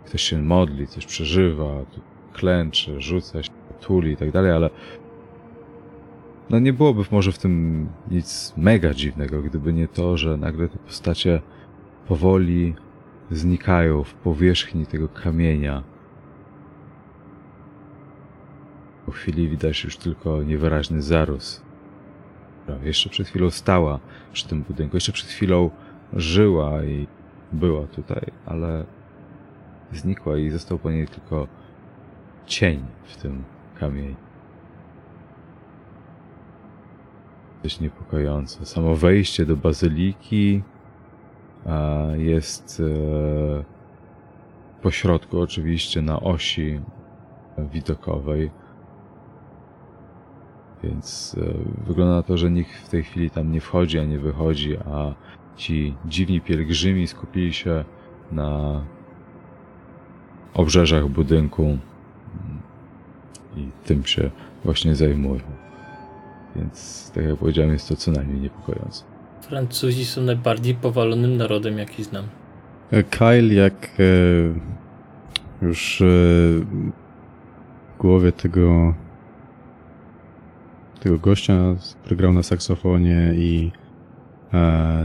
ktoś 0.06 0.22
się 0.22 0.42
modli, 0.42 0.88
coś 0.88 1.06
przeżywa, 1.06 1.86
klęczy, 2.34 3.02
rzuca 3.02 3.44
się, 3.44 3.52
tuli 3.82 4.12
i 4.12 4.18
tak 4.18 4.32
dalej, 4.32 4.52
ale 4.52 4.70
no 6.50 6.60
nie 6.60 6.74
byłoby 6.74 7.04
może 7.12 7.32
w 7.32 7.38
tym 7.38 7.88
nic 8.12 8.54
mega 8.58 8.94
dziwnego, 8.94 9.42
gdyby 9.42 9.74
nie 9.74 9.88
to, 9.88 10.18
że 10.18 10.38
nagle 10.38 10.68
te 10.68 10.78
postacie 10.78 11.42
powoli 12.08 12.76
znikają 13.32 14.04
w 14.04 14.14
powierzchni 14.14 14.86
tego 14.86 15.08
kamienia. 15.08 15.84
Po 19.06 19.12
chwili 19.12 19.50
widać 19.50 19.84
już 19.84 19.98
tylko 19.98 20.44
niewyraźny 20.44 21.02
zarós. 21.02 21.62
która 22.64 22.78
Jeszcze 22.84 23.10
przed 23.10 23.28
chwilą 23.28 23.50
stała 23.50 24.00
przy 24.34 24.48
tym 24.48 24.64
budynku, 24.64 24.98
jeszcze 24.98 25.12
przed 25.12 25.30
chwilą 25.30 25.70
żyła 26.14 26.84
i 26.84 27.08
była 27.52 27.88
tutaj, 27.88 28.32
ale 28.46 28.86
znikła 29.92 30.38
i 30.38 30.50
został 30.50 30.80
po 30.80 30.92
niej 30.92 31.08
tylko 31.08 31.48
cień 32.46 32.86
w 33.04 33.18
tym 33.18 33.44
kamieniu. 33.80 34.16
Dość 37.66 37.80
niepokojące. 37.80 38.66
Samo 38.66 38.96
wejście 38.96 39.46
do 39.46 39.58
bazyliki 39.58 40.64
a, 41.66 42.06
jest 42.16 42.82
e, 42.86 43.64
po 44.82 44.92
środku, 44.92 45.40
oczywiście 45.40 46.02
na 46.02 46.20
osi 46.20 46.80
widokowej. 47.58 48.52
Więc 50.84 51.36
e, 51.42 51.86
wygląda 51.88 52.16
na 52.16 52.24
to, 52.24 52.38
że 52.38 52.52
nikt 52.52 52.72
w 52.72 52.90
tej 52.90 53.04
chwili 53.04 53.30
tam 53.30 53.52
nie 53.52 53.62
wchodzi, 53.62 54.00
a 54.00 54.04
nie 54.04 54.20
wychodzi, 54.20 54.78
a 54.78 55.14
ci 55.56 55.96
dziwni 56.06 56.42
pielgrzymi 56.42 57.08
skupili 57.08 57.54
się 57.54 57.86
na 58.32 58.82
obrzeżach 60.54 61.08
budynku 61.08 61.78
i 63.58 63.70
tym 63.86 64.06
się 64.06 64.32
właśnie 64.64 64.96
zajmują. 64.96 65.65
Więc, 66.56 67.12
tak 67.16 67.26
jak 67.26 67.38
powiedziałem, 67.38 67.72
jest 67.72 67.90
to 67.90 67.96
co 67.96 68.12
najmniej 68.12 68.42
niepokojące. 68.42 69.04
Francuzi 69.42 70.06
są 70.06 70.22
najbardziej 70.22 70.76
powalonym 70.76 71.38
narodem, 71.38 71.78
jaki 71.78 72.04
znam. 72.04 72.26
E, 72.92 73.04
Kyle, 73.04 73.54
jak 73.54 73.88
e, 74.00 75.66
już 75.66 76.02
e, 76.02 76.06
w 76.06 77.98
głowie 78.00 78.32
tego 78.32 78.94
tego 81.00 81.20
gościa, 81.20 81.54
który 82.04 82.16
grał 82.16 82.34
na 82.34 82.44
saksofonie 82.44 83.34
i 83.36 83.72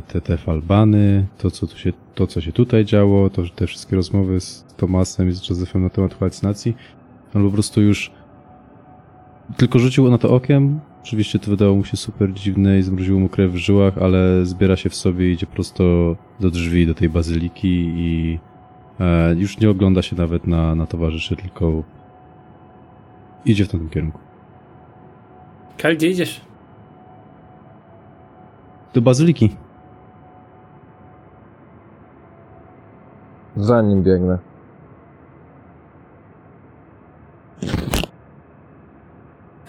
te, 0.09 0.21
te 0.21 0.37
falbany, 0.37 1.27
to 1.39 1.51
co, 1.51 1.67
tu 1.67 1.79
się, 1.79 1.93
to 2.15 2.27
co 2.27 2.41
się 2.41 2.53
tutaj 2.53 2.85
działo, 2.85 3.31
to 3.31 3.43
te 3.55 3.67
wszystkie 3.67 3.97
rozmowy 3.97 4.41
z 4.41 4.65
Tomasem 4.77 5.29
i 5.29 5.33
z 5.33 5.49
Josephem 5.49 5.83
na 5.83 5.91
temat 5.91 6.15
halucynacji, 6.15 6.77
on 7.35 7.45
po 7.45 7.51
prostu 7.51 7.83
już 7.83 8.11
tylko 9.57 9.79
rzucił 9.79 10.11
na 10.11 10.19
to 10.19 10.31
okiem 10.31 10.81
Oczywiście 11.03 11.39
to 11.39 11.51
wydało 11.51 11.77
mu 11.77 11.85
się 11.85 11.97
super 11.97 12.33
dziwne 12.33 12.79
i 12.79 12.83
zmroziło 12.83 13.21
mu 13.21 13.29
krew 13.29 13.53
w 13.53 13.57
żyłach, 13.57 13.99
ale 13.99 14.47
zbiera 14.47 14.77
się 14.77 14.91
w 14.91 14.95
sobie 14.95 15.31
i 15.31 15.33
idzie 15.33 15.47
prosto 15.47 16.17
do 16.41 16.51
drzwi, 16.51 16.87
do 16.87 16.95
tej 16.95 17.09
bazyliki 17.09 17.93
i 17.97 18.39
e, 19.01 19.35
już 19.35 19.59
nie 19.59 19.71
ogląda 19.71 20.03
się 20.03 20.17
nawet 20.17 20.47
na, 20.47 20.75
na 20.75 20.87
towarzyszy, 20.87 21.37
tylko 21.37 21.83
idzie 23.45 23.65
w 23.65 23.69
tamtym 23.69 23.91
kierunku. 23.91 24.19
Kal, 25.79 25.97
gdzie 25.97 26.09
idziesz? 26.09 26.41
Do 28.95 29.03
bazyliki. 29.03 29.57
Za 33.57 33.83
nim 33.83 34.03
biegnę. 34.03 34.50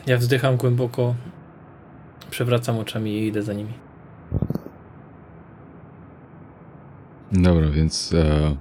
Ja 0.08 0.18
wzdycham 0.18 0.58
głęboko, 0.58 1.16
przewracam 2.30 2.80
oczami 2.80 3.12
i 3.12 3.28
idę 3.28 3.44
za 3.44 3.54
nimi. 3.54 3.74
Dobra, 7.32 7.70
więc 7.70 8.14
e, 8.14 8.56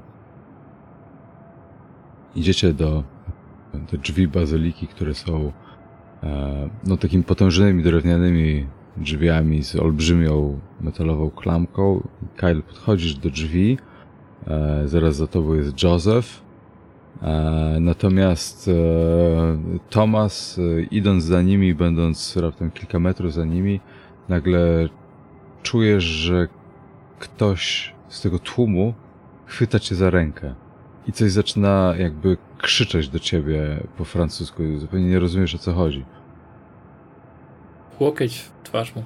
idziecie 2.35 2.73
do, 2.73 3.05
do 3.93 3.99
drzwi 3.99 4.29
bazyliki, 4.29 4.87
które 4.87 5.15
są 5.15 5.53
e, 6.23 6.69
no 6.87 6.97
takimi 6.97 7.25
potężnymi 7.25 7.83
drewnianymi 7.83 8.67
drzwiami 8.97 9.63
z 9.63 9.77
olbrzymią 9.77 10.61
metalową 10.81 11.31
klamką. 11.31 12.09
Kyle, 12.37 12.63
podchodzisz 12.63 13.15
do 13.15 13.31
drzwi, 13.31 13.79
e, 14.47 14.83
zaraz 14.89 15.17
za 15.17 15.27
tobą 15.27 15.55
jest 15.55 15.83
Joseph. 15.83 16.50
E, 17.23 17.77
natomiast 17.81 18.69
e, 18.69 18.73
Thomas, 19.91 20.59
e, 20.59 20.83
idąc 20.83 21.25
za 21.25 21.43
nimi, 21.43 21.75
będąc 21.75 22.37
raptem 22.37 22.71
kilka 22.71 22.99
metrów 22.99 23.33
za 23.33 23.45
nimi, 23.45 23.81
nagle 24.29 24.89
czujesz, 25.63 26.05
że 26.05 26.49
ktoś 27.19 27.95
z 28.09 28.23
tego 28.23 28.39
tłumu 28.39 28.95
chwyta 29.47 29.79
cię 29.79 29.95
za 29.95 30.11
rękę 30.11 30.55
i 31.07 31.13
coś 31.13 31.33
zaczyna 31.33 31.95
jakby 31.99 32.37
krzyczeć 32.59 33.09
do 33.09 33.19
ciebie 33.19 33.81
po 33.99 34.05
francusku. 34.05 34.63
Zupełnie 34.79 35.07
nie 35.07 35.19
rozumiesz 35.19 35.55
o 35.55 35.59
co 35.59 35.73
chodzi. 35.73 36.05
Łokieć 38.01 38.39
w 38.39 38.53
twarz 38.63 38.95
mu. 38.97 39.03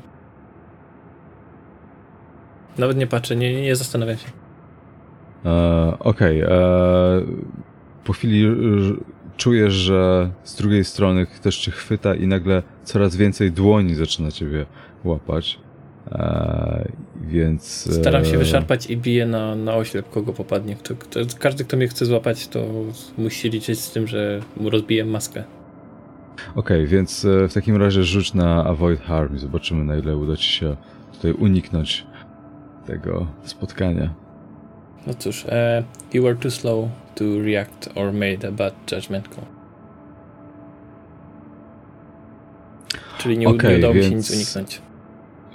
Nawet 2.78 2.97
nie 2.97 3.06
patrzę, 3.06 3.37
nie, 3.37 3.62
nie 3.62 3.76
zastanawiam 3.76 4.16
się. 4.16 4.28
E, 5.44 5.99
Okej. 5.99 6.40
e, 6.40 6.47
po 8.04 8.12
chwili 8.12 8.46
e, 8.46 8.50
czujesz, 9.37 9.73
że 9.73 10.30
z 10.44 10.56
drugiej 10.56 10.84
strony 10.84 11.26
ktoś 11.26 11.56
cię 11.56 11.70
chwyta 11.70 12.14
i 12.14 12.26
nagle 12.26 12.62
coraz 12.84 13.16
więcej 13.16 13.52
dłoni 13.52 13.94
zaczyna 13.94 14.30
ciebie 14.30 14.66
łapać. 15.04 15.58
E, 16.12 16.88
więc. 17.20 17.87
e, 17.87 17.92
Staram 17.92 18.25
się 18.25 18.38
wyszarpać 18.38 18.90
i 18.90 18.96
biję 18.96 19.26
na, 19.26 19.56
na 19.56 19.75
oślep, 19.75 20.11
kogo 20.11 20.32
popadnie. 20.32 20.76
Kto, 20.76 20.94
kto, 20.96 21.20
każdy, 21.38 21.64
kto 21.64 21.76
mnie 21.76 21.88
chce 21.88 22.06
złapać, 22.06 22.49
to 22.49 22.66
musi 23.18 23.50
liczyć 23.50 23.81
z 23.81 23.92
tym, 23.92 24.07
że 24.07 24.40
mu 24.57 24.70
rozbiję 24.70 25.05
maskę. 25.05 25.44
Okej, 26.55 26.87
więc 26.87 27.24
e, 27.24 27.48
w 27.48 27.55
takim 27.55 27.76
razie 27.76 28.02
rzuć 28.02 28.35
na 28.35 28.64
Avoid 28.64 29.00
Harm 29.00 29.37
i 29.37 29.38
zobaczymy 29.38 29.85
na 29.85 29.96
ile 29.96 30.16
uda 30.16 30.37
ci 30.37 30.52
się 30.52 30.76
tutaj 31.12 31.33
uniknąć 31.33 32.07
tego 32.87 33.26
spotkania. 33.44 34.14
No 35.07 35.14
cóż, 35.14 35.45
e, 35.49 35.83
you 36.12 36.23
were 36.23 36.37
too 36.37 36.51
slow 36.51 36.88
to 37.14 37.25
react 37.43 37.88
or 37.95 38.12
made 38.12 38.49
a 38.49 38.53
bad 38.53 38.75
judgment 38.93 39.29
call. 39.29 39.45
Czyli 43.19 43.38
nie, 43.38 43.49
Okej, 43.49 43.71
nie 43.73 43.79
udało 43.79 43.95
mi 43.95 44.03
się 44.03 44.11
więc- 44.11 44.31
nic 44.31 44.37
uniknąć. 44.37 44.83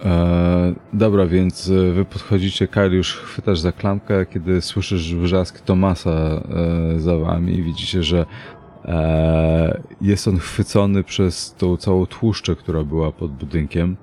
E, 0.05 0.73
dobra, 0.93 1.25
więc 1.27 1.69
e, 1.69 1.91
wy 1.91 2.05
podchodzicie, 2.05 2.67
Kyle 2.67 2.87
już 2.95 3.13
chwytasz 3.15 3.59
za 3.59 3.71
klamkę, 3.71 4.25
kiedy 4.25 4.61
słyszysz 4.61 5.15
wrzask 5.15 5.59
Tomasa 5.61 6.11
e, 6.11 6.99
za 6.99 7.17
wami 7.17 7.53
i 7.55 7.63
widzicie, 7.63 8.03
że 8.03 8.25
e, 8.85 9.81
jest 10.01 10.27
on 10.27 10.37
chwycony 10.37 11.03
przez 11.03 11.53
tą 11.57 11.77
całą 11.77 12.05
tłuszczę, 12.05 12.55
która 12.55 12.83
była 12.83 13.11
pod 13.11 13.31
budynkiem 13.31 13.97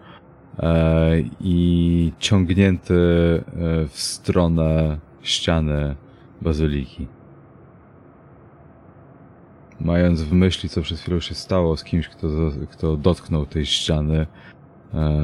e, 0.58 1.12
i 1.40 2.12
ciągnięty 2.18 2.94
w 3.88 3.92
stronę 3.94 4.98
ściany 5.26 5.96
bazyliki. 6.42 7.06
Mając 9.80 10.22
w 10.22 10.32
myśli, 10.32 10.68
co 10.68 10.82
przed 10.82 10.98
chwilą 10.98 11.20
się 11.20 11.34
stało 11.34 11.76
z 11.76 11.84
kimś, 11.84 12.08
kto, 12.08 12.28
kto 12.70 12.96
dotknął 12.96 13.46
tej 13.46 13.66
ściany, 13.66 14.26
E, 14.94 15.22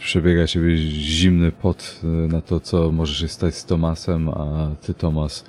przebiega 0.00 0.46
ciebie 0.46 0.76
zimny 0.76 1.52
pot 1.52 2.00
e, 2.04 2.06
na 2.06 2.40
to, 2.40 2.60
co 2.60 2.92
może 2.92 3.14
się 3.14 3.28
stać 3.28 3.54
z 3.54 3.64
Tomasem, 3.64 4.28
a 4.28 4.70
ty, 4.80 4.94
Tomas, 4.94 5.44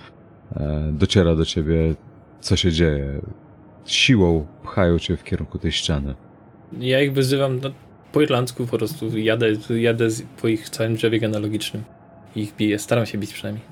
e, 0.56 0.92
dociera 0.94 1.36
do 1.36 1.46
ciebie, 1.46 1.96
co 2.40 2.56
się 2.56 2.72
dzieje. 2.72 3.22
Siłą 3.86 4.48
pchają 4.64 5.00
cię 5.00 5.18
w 5.18 5.24
kierunku 5.24 5.60
tej 5.60 5.72
ściany. 5.72 6.16
Ja 6.80 7.02
ich 7.02 7.14
wyzywam 7.14 7.60
no, 7.60 7.72
po 8.12 8.22
irlandzku 8.22 8.68
po 8.68 8.78
prostu. 8.78 9.18
Jadę, 9.18 9.48
jadę 9.70 10.08
po 10.42 10.48
ich 10.48 10.70
całym 10.70 10.96
drzewie 10.96 11.20
genealogicznym. 11.20 11.84
I 12.36 12.42
ich 12.42 12.56
biję. 12.56 12.80
Staram 12.80 13.06
się 13.06 13.18
bić 13.18 13.34
przynajmniej. 13.34 13.66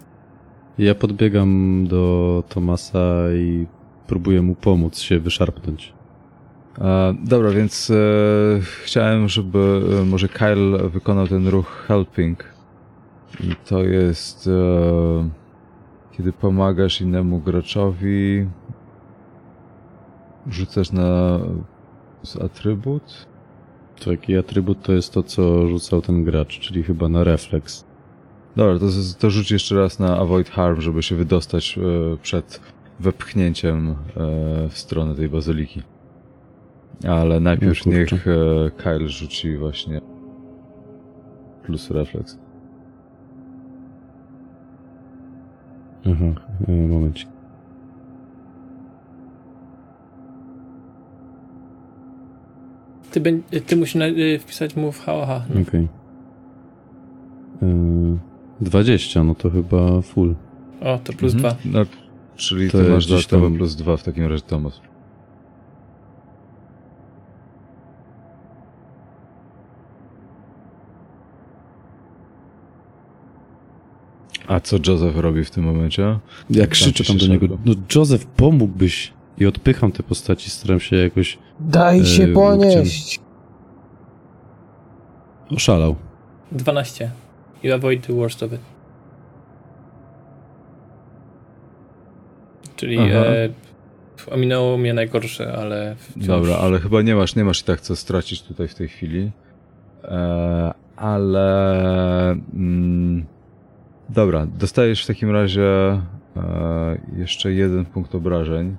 Ja 0.78 0.96
podbiegam 0.96 1.86
do 1.88 2.44
Tomasa 2.50 3.34
i 3.34 3.68
próbuję 4.08 4.42
mu 4.42 4.56
pomóc 4.56 5.00
się 5.00 5.20
wyszarpnąć. 5.20 5.94
E, 6.80 7.16
dobra, 7.24 7.52
więc 7.52 7.92
e, 7.92 7.96
chciałem, 8.84 9.28
żeby 9.28 9.82
e, 10.02 10.06
może 10.06 10.28
Kyle 10.28 10.90
wykonał 10.90 11.28
ten 11.28 11.48
ruch 11.48 11.86
helping. 11.88 12.44
I 13.40 13.56
to 13.70 13.84
jest 13.84 14.48
e, 14.48 15.30
kiedy 16.18 16.34
pomagasz 16.34 17.02
innemu 17.02 17.40
graczowi, 17.40 18.48
rzucasz 20.48 20.92
na 20.92 21.40
z 22.24 22.36
atrybut. 22.36 23.28
Taki 24.06 24.38
atrybut 24.38 24.82
to 24.82 24.94
jest 24.94 25.14
to, 25.14 25.24
co 25.24 25.68
rzucał 25.68 26.02
ten 26.02 26.24
gracz, 26.24 26.60
czyli 26.60 26.84
chyba 26.84 27.10
na 27.10 27.24
refleks. 27.24 27.87
Dobra, 28.58 28.80
to, 28.80 28.86
to 29.20 29.30
rzuć 29.30 29.52
jeszcze 29.52 29.76
raz 29.76 30.00
na 30.00 30.18
Avoid 30.18 30.50
Harm, 30.50 30.82
żeby 30.82 31.04
się 31.04 31.16
wydostać 31.16 31.78
e, 31.78 32.18
przed 32.18 32.60
wepchnięciem 33.00 33.90
e, 33.90 33.96
w 34.70 34.78
stronę 34.78 35.16
tej 35.16 35.30
bazyliki. 35.30 35.84
Ale 37.08 37.40
najpierw 37.40 37.82
O 37.82 37.84
kurczę. 37.84 38.00
niech 38.00 38.28
e, 38.28 38.72
Kyle 38.78 39.10
rzuci 39.10 39.58
właśnie 39.58 40.02
plus 41.64 41.92
refleks. 41.92 42.38
Aha, 46.06 46.42
momencik. 46.68 47.28
Ty, 53.12 53.42
ty 53.66 53.76
musisz 53.76 54.02
wpisać 54.40 54.76
mu 54.76 54.92
w 54.92 55.00
HOH. 55.00 55.28
No. 55.28 55.62
Okej. 55.62 55.88
E, 57.62 58.27
20, 58.62 59.24
no 59.24 59.36
to 59.36 59.50
chyba 59.50 60.02
full. 60.02 60.36
O, 60.82 60.98
to 61.04 61.14
plus 61.14 61.34
Mhm. 61.34 61.56
dwa. 61.56 61.80
No, 61.80 61.86
czyli 62.36 62.72
To 62.72 62.78
ty 62.78 62.90
masz 62.90 63.06
gdzieś 63.06 63.28
tam- 63.28 63.56
plus 63.58 63.76
dwa 63.76 63.98
w 63.98 64.04
takim 64.04 64.26
razie, 64.26 64.42
Tomas. 64.44 64.82
A 74.48 74.60
co 74.60 74.78
Joseph 74.88 75.16
robi 75.18 75.44
w 75.44 75.52
tym 75.52 75.64
momencie? 75.64 76.20
Ja 76.50 76.68
krzyczę 76.68 77.04
ci 77.04 77.08
tam 77.08 77.18
do 77.18 77.26
się 77.26 77.32
niego, 77.32 77.48
no 77.66 77.74
Joseph, 77.96 78.26
pomógłbyś! 78.26 79.14
I 79.38 79.46
odpycham 79.46 79.92
te 79.92 80.04
postaci, 80.04 80.50
staram 80.50 80.80
się 80.80 80.96
jakoś... 80.96 81.38
Daj 81.60 82.06
się 82.06 82.24
Yy, 82.24 82.34
ponieść! 82.34 83.20
Oszalał. 85.56 85.96
12. 86.52 87.12
You 87.64 87.74
avoid 87.76 88.08
the 88.08 88.14
worst 88.14 88.44
of 88.44 88.54
it. 88.54 88.62
Czyli 92.76 92.98
e, 92.98 93.50
ominęło 94.32 94.78
mnie 94.78 94.94
najgorsze, 94.94 95.54
ale 95.54 95.96
wciąż... 96.00 96.28
Dobra, 96.28 96.56
ale 96.58 96.80
chyba 96.80 97.02
nie 97.02 97.16
masz, 97.16 97.36
nie 97.36 97.44
masz 97.44 97.62
i 97.62 97.64
tak 97.64 97.82
co 97.82 97.96
stracić 97.96 98.42
tutaj 98.44 98.68
w 98.68 98.76
tej 98.76 98.88
chwili. 98.88 99.32
E, 100.04 100.74
ale... 100.96 102.32
Mm, 102.54 103.26
dobra, 104.10 104.46
dostajesz 104.46 105.04
w 105.04 105.08
takim 105.08 105.32
razie 105.32 105.68
e, 105.68 106.02
jeszcze 107.18 107.52
jeden 107.54 107.86
punkt 107.86 108.16
obrażeń. 108.16 108.76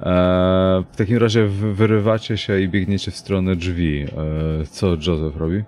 E, 0.00 0.84
w 0.92 0.96
takim 0.96 1.16
razie 1.16 1.46
wy- 1.46 1.74
wyrywacie 1.74 2.36
się 2.36 2.60
i 2.60 2.68
biegniecie 2.68 3.10
w 3.10 3.16
stronę 3.16 3.56
drzwi. 3.56 4.02
E, 4.02 4.66
co 4.66 4.86
Joseph 4.86 5.36
robi? 5.36 5.64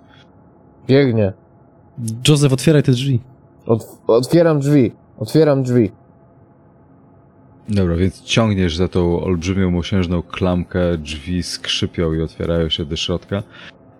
Biegnie. 0.87 1.33
Joseph, 2.27 2.53
otwieraj 2.53 2.83
te 2.83 2.91
drzwi. 2.91 3.19
Ot 3.65 3.87
otwieram 4.07 4.59
drzwi. 4.59 4.91
Otwieram 5.17 5.63
drzwi. 5.63 5.91
Dobra, 7.69 7.95
więc 7.95 8.23
ciągniesz 8.23 8.75
za 8.75 8.87
tą 8.87 9.23
olbrzymią 9.23 9.71
mosiężną 9.71 10.21
klamkę, 10.21 10.97
drzwi 10.97 11.43
skrzypią 11.43 12.13
i 12.13 12.21
otwierają 12.21 12.69
się 12.69 12.85
do 12.85 12.95
środka. 12.95 13.43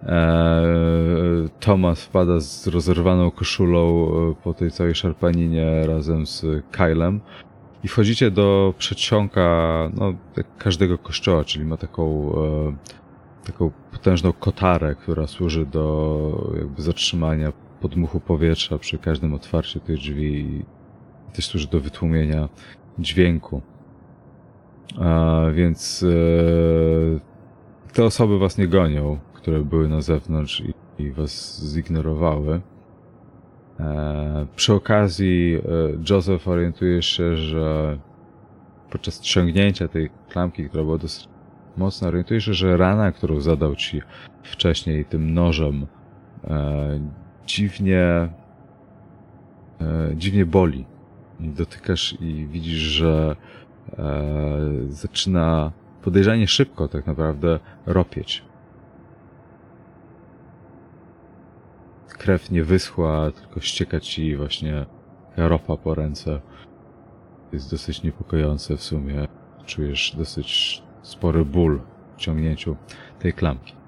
Eee, 0.04 1.50
Tomas 1.60 2.02
wpada 2.02 2.40
z 2.40 2.68
rozerwaną 2.68 3.32
koszulą 3.32 4.08
e, 4.08 4.36
po 4.44 4.54
tej 4.54 4.72
całej 4.72 4.96
szarpaninie 4.96 5.88
razem 5.88 6.28
z 6.28 6.46
Kylem 6.72 7.20
i 7.84 7.88
wchodzicie 7.88 8.32
do 8.32 8.74
przedsionka 8.78 9.74
no, 9.94 10.14
każdego 10.58 10.98
kościoła, 10.98 11.44
czyli 11.44 11.66
ma 11.66 11.78
taką, 11.78 12.34
e, 12.34 13.46
taką 13.46 13.72
potężną 13.92 14.34
kotarę, 14.34 14.96
która 14.96 15.28
służy 15.28 15.66
do 15.66 16.54
jakby 16.58 16.82
zatrzymania 16.82 17.52
podmuchu 17.82 18.20
powietrza 18.20 18.78
przy 18.78 18.98
każdym 18.98 19.34
otwarciu 19.34 19.80
tych 19.80 19.98
drzwi 19.98 20.65
też 21.34 21.46
służy 21.46 21.68
do 21.68 21.80
wytłumienia 21.80 22.50
dźwięku. 23.00 23.62
A, 25.00 25.42
więc 25.54 26.04
e, 26.04 27.94
te 27.94 28.04
osoby 28.04 28.39
was 28.39 28.58
nie 28.58 28.68
gonią, 28.68 29.20
które 29.34 29.60
były 29.60 29.89
na 29.89 30.02
zewnątrz 30.02 30.62
i, 30.62 30.74
i 31.04 31.12
was 31.12 31.63
zignorowały. 31.74 32.62
E, 33.80 34.46
przy 34.56 34.74
okazji 34.74 35.56
e, 35.56 35.60
Joseph 36.10 36.48
orientuje 36.48 37.02
się, 37.02 37.36
że 37.36 37.98
podczas 38.89 39.24
ściągnięcia 39.24 39.88
tej 39.88 40.10
klamki, 40.30 40.70
która 40.70 40.84
była 40.84 40.98
dosyć 40.98 41.28
mocna, 41.78 42.08
orientuje 42.08 42.42
się, 42.42 42.54
że 42.54 42.78
rana, 42.78 43.12
którą 43.12 43.42
zadał 43.42 43.76
ci 43.76 44.02
wcześniej 44.44 45.06
tym 45.06 45.34
nożem, 45.34 45.88
e, 46.44 47.00
dziwnie, 47.50 48.04
e, 49.82 50.12
dziwnie 50.16 50.46
boli. 50.46 50.86
I 51.40 51.50
dotykasz 51.50 52.18
i 52.22 52.48
widzisz, 52.48 52.80
że 52.80 53.36
e, 53.98 54.62
zaczyna 54.90 55.72
podejrzanie 56.02 56.48
szybko 56.48 56.88
tak 56.88 57.08
naprawdę 57.08 57.60
ropieć. 57.86 58.44
Krew 62.08 62.52
nie 62.52 62.64
wyschła, 62.64 63.32
tylko 63.32 63.60
ścieka 63.60 64.00
ci 64.00 64.36
właśnie 64.36 64.86
ropa 65.38 65.78
po 65.78 65.96
ręce. 65.96 66.42
Jest 67.54 67.72
dosyć 67.72 68.04
niepokojące 68.04 68.78
w 68.78 68.84
sumie. 68.84 69.28
Czujesz 69.66 70.16
dosyć 70.18 70.82
spory 71.02 71.46
ból 71.46 71.82
w 72.16 72.20
ciągnięciu 72.20 72.76
tej 73.20 73.34
klamki. 73.34 73.79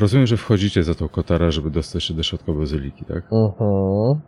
Rozumiem, 0.00 0.26
że 0.26 0.36
wchodzicie 0.36 0.82
za 0.82 0.94
tą 0.94 1.08
kotarę, 1.08 1.52
żeby 1.52 1.70
dostać 1.70 2.04
się 2.04 2.14
do 2.14 2.22
środka 2.22 2.52
bazyliki, 2.52 3.04
tak? 3.04 3.24
Mhm. 3.32 4.20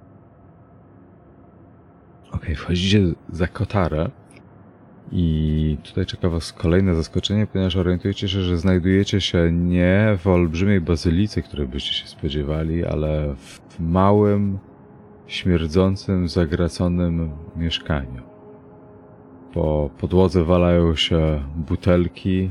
Okej, 2.33 2.55
wchodzicie 2.57 3.01
za 3.29 3.47
kotarę 3.47 4.11
i 5.13 5.77
tutaj 5.85 6.07
czeka 6.07 6.29
was 6.29 6.53
kolejne 6.53 6.95
zaskoczenie, 6.95 7.47
ponieważ 7.47 7.77
orientujecie 7.77 8.29
się, 8.29 8.41
że 8.41 8.57
znajdujecie 8.57 9.21
się 9.21 9.53
nie 9.53 10.19
w 10.19 10.27
olbrzymiej 10.27 10.81
bazylice, 10.81 11.43
której 11.43 11.69
byście 11.69 11.93
się 11.93 12.07
spodziewali, 12.07 12.85
ale 12.85 13.35
w 13.37 13.81
małym, 13.81 14.59
śmierdzącym, 15.27 16.29
zagraconym 16.29 17.31
mieszkaniu. 17.57 18.23
Po 19.53 19.91
podłodze 19.99 20.45
walają 20.45 20.95
się 20.95 21.45
butelki, 21.57 22.51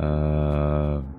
eee, 0.00 1.15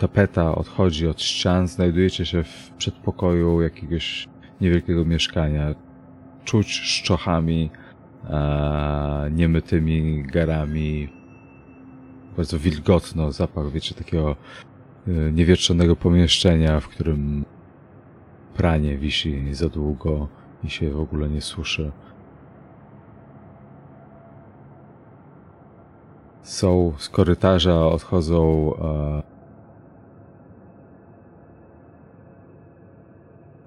tapeta 0.00 0.54
odchodzi 0.54 1.08
od 1.08 1.22
ścian, 1.22 1.68
znajdujecie 1.68 2.26
się 2.26 2.44
w 2.44 2.70
przedpokoju 2.78 3.62
jakiegoś 3.62 4.28
niewielkiego 4.60 5.04
mieszkania. 5.04 5.74
Czuć 6.44 6.72
szczochami, 6.72 7.70
e, 8.30 9.30
niemytymi 9.32 10.22
garami. 10.22 11.08
Bardzo 12.36 12.58
wilgotno, 12.58 13.32
zapach, 13.32 13.70
wiecie, 13.70 13.94
takiego 13.94 14.36
e, 15.08 15.32
niewietrzonego 15.32 15.96
pomieszczenia, 15.96 16.80
w 16.80 16.88
którym 16.88 17.44
pranie 18.54 18.98
wisi 18.98 19.54
za 19.54 19.68
długo 19.68 20.28
i 20.64 20.70
się 20.70 20.90
w 20.90 21.00
ogóle 21.00 21.28
nie 21.28 21.40
suszy. 21.40 21.92
Są 26.42 26.92
z 26.98 27.08
korytarza, 27.08 27.86
odchodzą 27.86 28.72
e, 28.76 29.39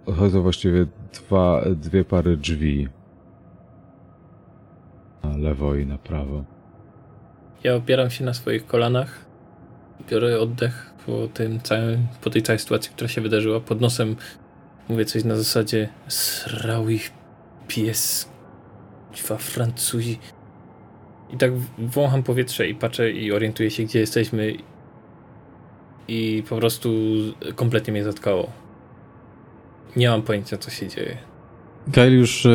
odchodzą 0.06 0.42
właściwie 0.42 0.86
dwa, 1.14 1.66
dwie 1.76 2.06
pary 2.06 2.38
drzwi. 2.38 2.88
Na 5.24 5.38
lewo 5.38 5.76
i 5.76 5.86
na 5.86 5.98
prawo. 5.98 6.44
Ja 7.64 7.76
opieram 7.76 8.10
się 8.10 8.26
na 8.26 8.34
swoich 8.34 8.66
kolanach. 8.66 9.26
Biorę 10.10 10.40
oddech 10.40 10.94
po 11.06 11.28
tym 11.28 11.62
całym, 11.62 12.08
po 12.22 12.30
tej 12.30 12.42
całej 12.42 12.60
sytuacji, 12.60 12.92
która 12.92 13.08
się 13.08 13.22
wydarzyła. 13.22 13.60
Pod 13.60 13.82
nosem 13.82 14.16
mówię 14.90 15.06
coś 15.06 15.24
na 15.24 15.36
zasadzie 15.36 15.90
srał 16.08 16.90
ich 16.90 17.12
pies, 17.68 18.30
dwa 19.18 19.38
Francuzi. 19.38 20.20
I 21.34 21.38
tak 21.38 21.52
wącham 21.78 22.24
powietrze 22.24 22.68
i 22.68 22.76
patrzę 22.76 23.12
i 23.12 23.32
orientuję 23.32 23.72
się, 23.72 23.84
gdzie 23.84 24.00
jesteśmy. 24.00 24.54
I 26.08 26.44
po 26.50 26.58
prostu 26.58 26.90
kompletnie 27.56 27.94
mnie 27.94 28.04
zatkało. 28.04 28.63
Nie 29.96 30.10
mam 30.10 30.22
pojęcia, 30.22 30.58
co 30.58 30.72
się 30.72 30.88
dzieje. 30.88 31.18
Kyle 31.92 32.12
już, 32.12 32.46
e, 32.46 32.50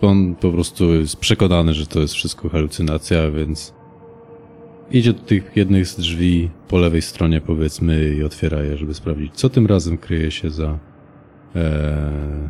on 0.00 0.34
po 0.34 0.50
prostu 0.50 0.94
jest 0.94 1.16
przekonany, 1.16 1.74
że 1.74 1.86
to 1.86 2.00
jest 2.00 2.14
wszystko 2.14 2.48
halucynacja, 2.48 3.30
więc 3.30 3.74
idzie 4.90 5.12
do 5.12 5.22
tych 5.22 5.56
jednych 5.56 5.86
z 5.86 5.96
drzwi 5.96 6.50
po 6.68 6.78
lewej 6.78 7.02
stronie 7.02 7.40
powiedzmy 7.40 8.14
i 8.14 8.24
otwiera 8.24 8.62
je, 8.62 8.76
żeby 8.76 8.94
sprawdzić, 8.94 9.34
co 9.34 9.48
tym 9.48 9.66
razem 9.66 9.98
kryje 9.98 10.30
się 10.30 10.50
za, 10.50 10.78
e, 11.56 12.48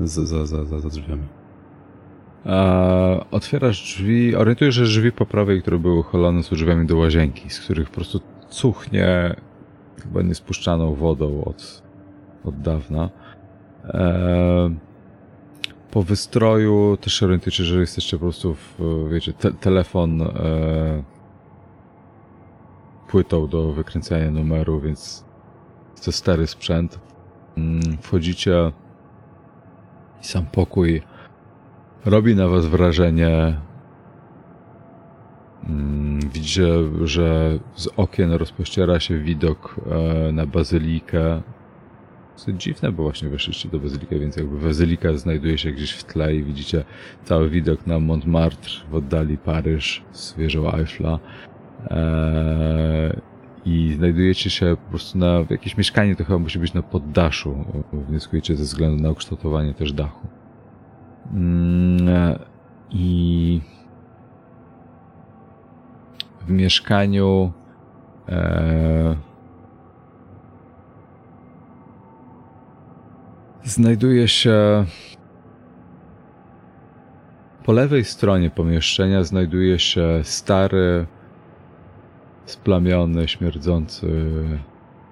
za, 0.00 0.26
za, 0.26 0.46
za, 0.46 0.80
za, 0.80 0.88
drzwiami. 0.88 1.22
E, 2.46 3.24
otwierasz 3.30 3.82
drzwi, 3.82 4.36
orientujesz, 4.36 4.74
że 4.74 4.84
drzwi 4.84 5.12
po 5.12 5.26
prawej, 5.26 5.62
które 5.62 5.78
były 5.78 5.98
uchylone, 5.98 6.42
są 6.42 6.56
drzwiami 6.56 6.86
do 6.86 6.96
łazienki, 6.96 7.50
z 7.50 7.60
których 7.60 7.88
po 7.88 7.94
prostu 7.94 8.20
cuchnie 8.50 9.36
chyba 10.02 10.22
niespuszczaną 10.22 10.94
wodą 10.94 11.44
od, 11.44 11.87
od 12.48 12.60
dawna. 12.60 13.10
E, 13.84 14.70
po 15.90 16.02
wystroju 16.02 16.96
też 17.00 17.12
się 17.14 17.26
orientujecie, 17.26 17.64
że 17.64 17.80
jesteście 17.80 18.16
po 18.16 18.20
prostu 18.20 18.54
w, 18.54 18.78
wiecie, 19.10 19.32
te, 19.32 19.52
telefon 19.52 20.22
e, 20.22 21.02
płytą 23.08 23.46
do 23.46 23.72
wykręcania 23.72 24.30
numeru, 24.30 24.80
więc 24.80 25.24
to 26.04 26.12
stary 26.12 26.46
sprzęt. 26.46 26.98
Mm, 27.56 27.80
Wchodzicie 28.02 28.72
i 30.22 30.26
sam 30.26 30.46
pokój 30.46 31.02
robi 32.04 32.36
na 32.36 32.48
was 32.48 32.66
wrażenie. 32.66 33.60
Mm, 35.68 36.20
Widzicie, 36.20 36.66
że 37.04 37.58
z 37.74 37.88
okien 37.96 38.32
rozpościera 38.32 39.00
się 39.00 39.18
widok 39.18 39.76
e, 40.28 40.32
na 40.32 40.46
bazylikę. 40.46 41.42
Dosyć 42.38 42.62
dziwne, 42.62 42.92
bo 42.92 43.02
właśnie 43.02 43.28
weszliście 43.28 43.68
do 43.68 43.78
bazyliki, 43.78 44.18
więc 44.18 44.36
jakby 44.36 44.60
bazylika 44.60 45.12
znajduje 45.12 45.58
się 45.58 45.72
gdzieś 45.72 45.92
w 45.92 46.04
tle 46.04 46.34
i 46.34 46.44
widzicie 46.44 46.84
cały 47.24 47.50
widok 47.50 47.86
na 47.86 47.98
Montmartre, 47.98 48.70
w 48.90 48.94
oddali 48.94 49.38
Paryż 49.38 50.02
z 50.12 50.34
wieżą 50.34 50.72
Eiffla. 50.72 51.18
Eee, 51.90 53.20
I 53.64 53.94
znajdujecie 53.96 54.50
się 54.50 54.76
po 54.84 54.90
prostu 54.90 55.18
na 55.18 55.42
w 55.42 55.50
jakieś 55.50 55.76
mieszkanie, 55.76 56.16
to 56.16 56.24
chyba 56.24 56.38
musi 56.38 56.58
być 56.58 56.74
na 56.74 56.82
poddaszu, 56.82 57.64
wnioskujecie 58.08 58.56
ze 58.56 58.64
względu 58.64 59.02
na 59.02 59.10
ukształtowanie 59.10 59.74
też 59.74 59.92
dachu. 59.92 60.28
Mm, 61.32 62.38
I 62.90 63.60
w 66.46 66.50
mieszkaniu 66.50 67.52
e, 68.28 69.27
znajduje 73.64 74.28
się 74.28 74.84
po 77.68 77.72
lewej 77.72 78.04
stronie 78.04 78.50
pomieszczenia 78.50 79.24
znajduje 79.24 79.78
się 79.78 80.20
stary, 80.22 81.06
splamiony, 82.46 83.28
śmierdzący, 83.28 84.08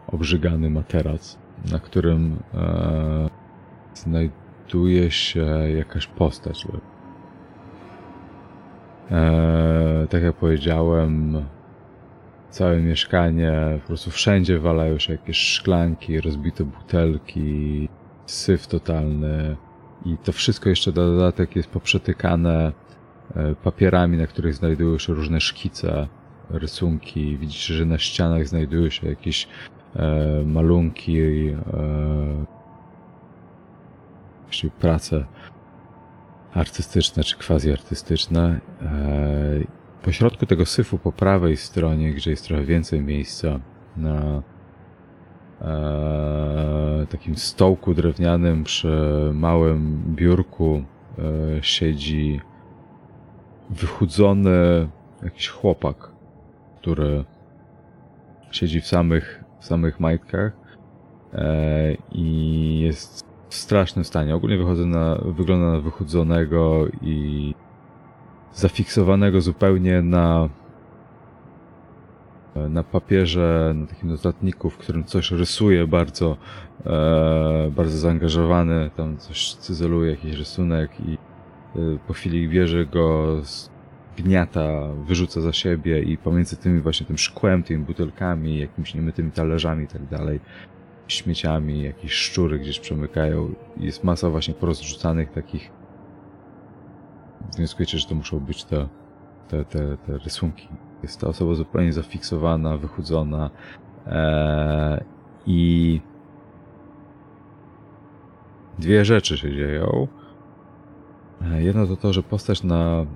obrzygany 0.06 0.70
materac, 0.70 1.38
na 1.72 1.78
którym 1.78 2.36
e, 2.54 3.28
znajduje 3.94 5.10
się 5.10 5.46
jakaś 5.76 6.06
postać. 6.06 6.66
E, 9.10 10.06
tak 10.10 10.22
jak 10.22 10.36
powiedziałem, 10.36 11.44
całe 12.50 12.80
mieszkanie, 12.80 13.78
po 13.80 13.86
prostu 13.86 14.10
wszędzie 14.10 14.58
walają 14.58 14.98
się 14.98 15.12
jakieś 15.12 15.36
szklanki, 15.36 16.20
rozbite 16.20 16.64
butelki, 16.64 17.88
syf 18.26 18.66
totalny 18.66 19.56
I 20.04 20.16
to 20.18 20.32
wszystko 20.32 20.68
jeszcze 20.68 20.90
na 20.90 20.96
dodatek 20.96 21.56
jest 21.56 21.68
poprzetykane 21.68 22.72
e, 23.36 23.54
papierami, 23.54 24.16
na 24.16 24.26
których 24.26 24.54
znajdują 24.54 24.98
się 24.98 25.14
różne 25.14 25.40
szkice, 25.40 26.08
rysunki. 26.50 27.38
Widzicie, 27.38 27.74
że 27.74 27.84
na 27.84 27.98
ścianach 27.98 28.48
znajdują 28.48 28.90
się 28.90 29.08
jakieś 29.08 29.48
e, 29.96 30.42
malunki, 30.46 31.48
e, 31.48 32.56
prace 34.80 35.24
artystyczne 36.54 37.24
czy 37.24 37.36
quasi-artystyczne. 37.36 38.60
E, 38.82 39.76
po 40.02 40.12
środku 40.12 40.46
tego 40.46 40.66
syfu 40.66 40.98
po 40.98 41.12
prawej 41.12 41.56
stronie, 41.56 42.12
gdzie 42.12 42.30
jest 42.30 42.44
trochę 42.44 42.64
więcej 42.64 43.00
miejsca 43.00 43.60
na 43.96 44.42
e, 45.60 45.95
takim 47.06 47.36
stołku 47.36 47.94
drewnianym 47.94 48.64
przy 48.64 49.30
małym 49.34 50.02
biurku 50.06 50.82
e, 51.18 51.22
siedzi 51.62 52.40
wychudzony 53.70 54.88
jakiś 55.22 55.48
chłopak, 55.48 56.10
który 56.80 57.24
siedzi 58.50 58.80
w 58.80 58.86
samych, 58.86 59.44
w 59.60 59.64
samych 59.64 60.00
majtkach 60.00 60.52
e, 61.32 61.96
i 62.12 62.80
jest 62.80 63.26
w 63.48 63.54
strasznym 63.54 64.04
stanie. 64.04 64.34
Ogólnie 64.34 64.58
wychodzę 64.58 64.86
na, 64.86 65.18
wygląda 65.24 65.72
na 65.72 65.80
wychudzonego 65.80 66.86
i 67.02 67.54
zafiksowanego 68.52 69.40
zupełnie 69.40 70.02
na 70.02 70.48
na 72.68 72.82
papierze, 72.82 73.72
na 73.76 73.86
takim 73.86 74.08
notatniku, 74.08 74.70
w 74.70 74.78
którym 74.78 75.04
coś 75.04 75.30
rysuje 75.30 75.86
bardzo, 75.86 76.36
e, 76.86 77.70
bardzo 77.76 77.98
zaangażowany, 77.98 78.90
tam 78.96 79.18
coś 79.18 79.54
cyzeluje, 79.54 80.10
jakiś 80.10 80.34
rysunek 80.34 80.90
i 81.00 81.14
e, 81.14 81.18
po 82.06 82.12
chwili 82.12 82.48
bierze 82.48 82.86
go, 82.86 83.36
gniata, 84.16 84.88
wyrzuca 85.06 85.40
za 85.40 85.52
siebie 85.52 86.02
i 86.02 86.18
pomiędzy 86.18 86.56
tymi 86.56 86.80
właśnie 86.80 87.06
tym 87.06 87.18
szkłem, 87.18 87.62
tymi 87.62 87.84
butelkami, 87.84 88.58
jakimiś 88.58 88.94
niemytymi 88.94 89.32
talerzami 89.32 89.84
i 89.84 89.88
tak 89.88 90.06
dalej, 90.06 90.40
śmieciami, 91.08 91.82
jakieś 91.82 92.12
szczury 92.12 92.58
gdzieś 92.58 92.80
przemykają. 92.80 93.54
Jest 93.76 94.04
masa 94.04 94.30
właśnie 94.30 94.54
porozrzucanych 94.54 95.30
takich. 95.30 95.70
Wnioskujecie, 97.56 97.98
że 97.98 98.08
to 98.08 98.14
muszą 98.14 98.40
być 98.40 98.64
te, 98.64 98.88
te, 99.48 99.64
te, 99.64 99.96
te 99.96 100.18
rysunki. 100.18 100.68
Jest 101.02 101.20
ta 101.20 101.26
osoba 101.28 101.54
zupełnie 101.54 101.92
zafiksowana, 101.92 102.76
wychudzona 102.76 103.50
eee, 104.06 105.04
i 105.46 106.00
dwie 108.78 109.04
rzeczy 109.04 109.38
się 109.38 109.52
dzieją. 109.54 110.08
E, 111.42 111.62
Jedno 111.62 111.86
to 111.86 111.96
to, 111.96 112.12
że 112.12 112.22
postać 112.22 112.62
na 112.62 113.06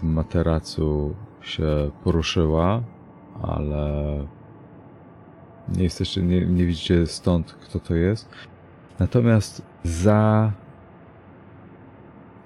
tym 0.00 0.12
materacu 0.12 1.14
się 1.40 1.90
poruszyła, 2.04 2.82
ale 3.42 3.92
nie 5.76 5.82
jesteście, 5.82 6.22
nie, 6.22 6.46
nie 6.46 6.64
widzicie 6.66 7.06
stąd, 7.06 7.52
kto 7.52 7.80
to 7.80 7.94
jest. 7.94 8.28
Natomiast 8.98 9.62
za 9.84 10.52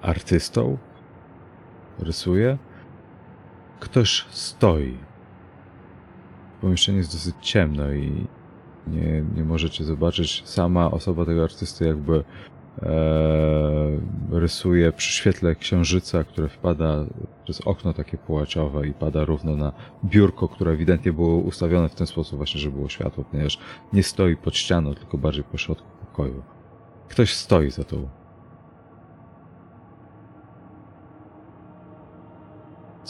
artystą 0.01 0.77
rysuje 1.99 2.57
ktoś 3.81 4.25
stoi. 4.29 4.97
Pomieszczenie 6.61 6.97
jest 6.97 7.13
dosyć 7.13 7.35
ciemno 7.41 7.93
i 7.93 8.27
nie, 8.87 9.23
nie 9.35 9.43
możecie 9.43 9.83
zobaczyć. 9.83 10.41
Sama 10.45 10.91
osoba 10.91 11.25
tego 11.25 11.43
artysty 11.43 11.85
jakby 11.85 12.23
e, 12.81 12.89
rysuje 14.31 14.91
przy 14.91 15.13
świetle 15.13 15.55
księżyca, 15.55 16.23
które 16.23 16.49
wpada 16.49 17.05
przez 17.43 17.61
okno 17.61 17.93
takie 17.93 18.17
połaciowe 18.17 18.87
i 18.87 18.93
pada 18.93 19.25
równo 19.25 19.55
na 19.55 19.71
biurko, 20.05 20.47
które 20.47 20.71
ewidentnie 20.71 21.13
było 21.13 21.37
ustawione 21.37 21.89
w 21.89 21.95
ten 21.95 22.07
sposób 22.07 22.37
właśnie, 22.37 22.61
żeby 22.61 22.75
było 22.75 22.89
światło, 22.89 23.23
ponieważ 23.31 23.59
nie 23.93 24.03
stoi 24.03 24.37
pod 24.37 24.55
ścianą, 24.55 24.95
tylko 24.95 25.17
bardziej 25.17 25.43
po 25.43 25.57
środku 25.57 25.87
pokoju. 26.05 26.43
Ktoś 27.09 27.33
stoi 27.33 27.71
za 27.71 27.83
tą. 27.83 28.20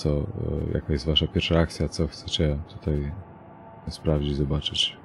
Co, 0.02 0.10
e, 0.10 0.24
jaka 0.74 0.94
jest 0.94 1.06
wasza 1.06 1.28
pierwsza 1.28 1.60
akcja, 1.60 1.90
co 1.90 2.08
chcecie 2.08 2.58
tutaj 2.74 3.12
sprawdzić, 3.90 4.36
zobaczyć? 4.36 4.98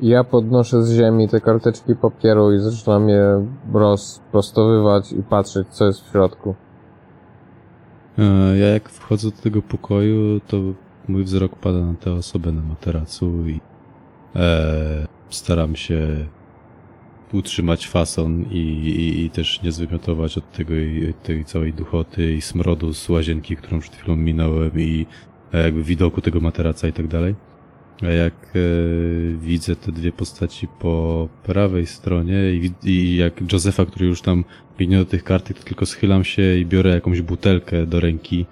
Ja 0.00 0.24
podnoszę 0.24 0.82
z 0.82 0.92
ziemi 0.92 1.28
te 1.28 1.40
karteczki 1.40 1.96
papieru 1.96 2.52
i 2.52 2.58
zaczynam 2.58 3.08
je 3.08 3.46
rozprostowywać 3.74 5.12
i 5.12 5.22
patrzeć, 5.22 5.68
co 5.68 5.86
jest 5.86 6.00
w 6.00 6.10
środku. 6.10 6.54
E, 8.18 8.58
Ja 8.58 8.66
jak 8.68 8.88
wchodzę 8.88 9.30
do 9.30 9.36
tego 9.42 9.62
pokoju, 9.62 10.40
to 10.40 10.56
mój 11.08 11.24
wzrok 11.24 11.56
pada 11.56 11.78
na 11.78 11.94
tę 11.94 12.12
osobę 12.12 12.52
na 12.52 12.62
materacu 12.62 13.26
i 13.48 13.60
e, 14.36 15.06
staram 15.30 15.76
się 15.76 16.26
utrzymać 17.32 17.88
fason 17.88 18.44
i, 18.50 18.56
i, 18.56 19.24
i 19.24 19.30
też 19.30 19.62
nie 19.62 19.72
zwymiotować 19.72 20.38
od 20.38 20.52
tego, 20.52 20.74
i- 20.74 21.14
tej 21.22 21.44
całej 21.44 21.72
duchoty 21.72 22.34
i 22.34 22.40
smrodu 22.40 22.94
z 22.94 23.08
łazienki, 23.08 23.56
którą 23.56 23.80
przed 23.80 23.96
chwilą 23.96 24.16
minąłem 24.16 24.70
i 24.76 25.06
e, 25.52 25.62
jakby 25.62 25.82
widoku 25.82 26.20
tego 26.20 26.40
materaca 26.40 26.88
i 26.88 26.92
tak 26.92 27.06
dalej. 27.08 27.34
A 28.02 28.06
jak 28.06 28.34
e, 28.34 28.58
widzę 29.38 29.76
te 29.76 29.92
dwie 29.92 30.12
postaci 30.12 30.68
po 30.80 31.28
prawej 31.42 31.86
stronie 31.86 32.50
i, 32.52 32.70
i 32.90 33.16
jak 33.16 33.52
Josefa, 33.52 33.86
który 33.86 34.06
już 34.06 34.22
tam 34.22 34.44
biegnie 34.78 34.96
do 34.98 35.04
tych 35.04 35.24
kartek, 35.24 35.58
to 35.58 35.64
tylko 35.64 35.86
schylam 35.86 36.24
się 36.24 36.56
i 36.58 36.66
biorę 36.66 36.90
jakąś 36.90 37.22
butelkę 37.22 37.86
do 37.86 38.00
ręki 38.00 38.46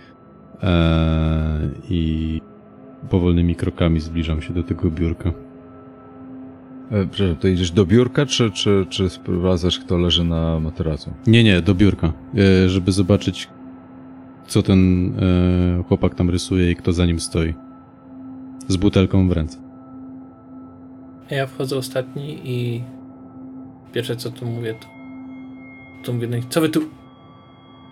e, 0.63 1.71
i 1.91 2.41
powolnymi 3.11 3.55
krokami 3.55 4.01
zbliżam 4.01 4.43
się 4.43 4.53
do 4.53 4.63
tego 4.63 4.91
biurka. 4.91 5.33
E, 6.91 7.07
przepraszam, 7.07 7.37
to 7.37 7.49
idziesz 7.49 7.71
do 7.71 7.87
biurka, 7.87 8.27
czy, 8.27 8.51
czy, 8.51 8.87
czy 8.89 9.11
sprawdzasz, 9.11 9.79
kto 9.79 9.99
leży 9.99 10.25
na 10.25 10.61
materacu? 10.61 11.11
Nie, 11.27 11.45
nie, 11.45 11.63
do 11.63 11.75
biurka, 11.75 12.13
e, 12.35 12.69
żeby 12.69 12.93
zobaczyć, 12.93 13.49
co 14.47 14.63
ten 14.63 15.13
e, 15.19 15.83
chłopak 15.83 16.15
tam 16.15 16.31
rysuje 16.31 16.71
i 16.71 16.77
kto 16.77 16.93
za 16.93 17.07
nim 17.07 17.21
stoi. 17.21 17.55
Z 18.69 18.77
butelką 18.77 19.29
w 19.29 19.33
ręce. 19.33 19.59
Ja 21.31 21.47
wchodzę 21.47 21.77
ostatni 21.77 22.41
i 22.45 22.83
pierwsze 23.93 24.17
co 24.17 24.31
tu 24.31 24.47
mówię, 24.47 24.75
to, 24.75 24.87
to 26.05 26.13
mówię, 26.13 26.29
co 26.49 26.61
wy 26.61 26.69
tu? 26.69 26.81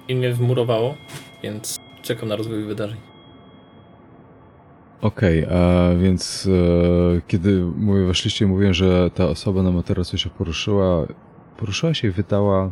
I 0.09 0.14
mnie 0.14 0.33
wmurowało, 0.33 0.94
więc 1.42 1.79
czekam 2.03 2.29
na 2.29 2.37
rozwój 2.37 2.64
wydarzeń. 2.64 3.10
Okej, 5.03 5.47
a 5.47 5.91
więc 6.03 6.49
e, 7.17 7.21
kiedy 7.27 7.65
mówię, 7.77 8.07
weszliście 8.07 8.47
mówiłem, 8.47 8.75
że 8.75 9.11
ta 9.11 9.29
osoba 9.29 9.63
na 9.63 9.71
materacu 9.71 10.19
się 10.19 10.31
poruszyła, 10.31 11.07
poruszyła 11.57 11.95
się 11.95 12.09
i 12.09 12.11
wydała 12.11 12.71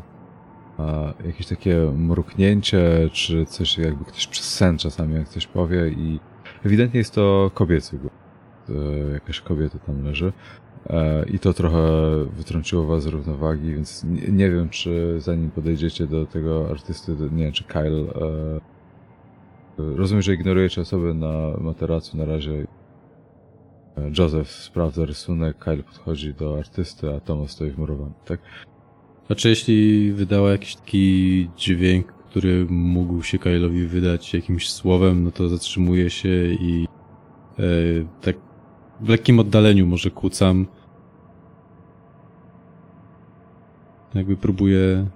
a, 0.78 1.14
jakieś 1.26 1.46
takie 1.46 1.92
mruknięcie, 1.96 3.10
czy 3.12 3.46
coś 3.46 3.78
jakby 3.78 4.04
ktoś 4.04 4.26
przez 4.26 4.54
sen 4.54 4.78
czasami 4.78 5.14
jak 5.14 5.28
coś 5.28 5.46
powie 5.46 5.88
i 5.88 6.20
ewidentnie 6.64 6.98
jest 6.98 7.14
to 7.14 7.50
kobiecy 7.54 7.98
głos. 7.98 8.12
E, 8.68 9.12
jakaś 9.12 9.40
kobieta 9.40 9.78
tam 9.78 10.04
leży. 10.04 10.32
E, 10.90 11.24
I 11.28 11.38
to 11.38 11.52
trochę 11.52 11.86
wytrąciło 12.36 12.86
was 12.86 13.02
z 13.02 13.06
równowagi, 13.06 13.74
więc 13.74 14.04
nie, 14.04 14.28
nie 14.28 14.50
wiem, 14.50 14.68
czy 14.68 15.20
zanim 15.20 15.50
podejdziecie 15.50 16.06
do 16.06 16.26
tego 16.26 16.70
artysty, 16.70 17.16
nie 17.32 17.44
wiem, 17.44 17.52
czy 17.52 17.64
Kyle 17.64 18.00
e, 18.00 18.60
Rozumiem, 19.78 20.22
że 20.22 20.34
ignorujecie 20.34 20.80
osoby 20.80 21.14
na 21.14 21.50
materacu 21.60 22.16
na 22.16 22.24
razie. 22.24 22.66
Joseph 24.18 24.50
sprawdza 24.50 25.04
rysunek, 25.04 25.58
Kyle 25.58 25.82
podchodzi 25.82 26.34
do 26.34 26.58
artysty, 26.58 27.14
a 27.14 27.20
Thomas 27.20 27.50
stoi 27.50 27.70
wmurowany, 27.70 28.12
tak? 28.24 28.40
Znaczy, 29.26 29.48
jeśli 29.48 30.12
wydała 30.12 30.50
jakiś 30.50 30.76
taki 30.76 31.50
dźwięk, 31.56 32.12
który 32.12 32.66
mógł 32.70 33.22
się 33.22 33.38
Kyle'owi 33.38 33.86
wydać 33.86 34.34
jakimś 34.34 34.70
słowem, 34.70 35.24
no 35.24 35.30
to 35.30 35.48
zatrzymuję 35.48 36.10
się 36.10 36.44
i 36.44 36.86
e, 37.58 37.62
tak 38.20 38.36
w 39.00 39.08
lekkim 39.08 39.40
oddaleniu 39.40 39.86
może 39.86 40.10
kucam. 40.10 40.66
Jakby 44.14 44.36
próbuję 44.36 45.06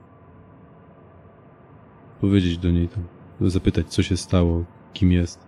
powiedzieć 2.20 2.59
do 2.59 2.70
niej 2.70 2.88
tam, 2.88 3.05
zapytać 3.40 3.87
co 3.88 4.03
się 4.03 4.16
stało, 4.16 4.64
kim 4.92 5.12
jest. 5.12 5.47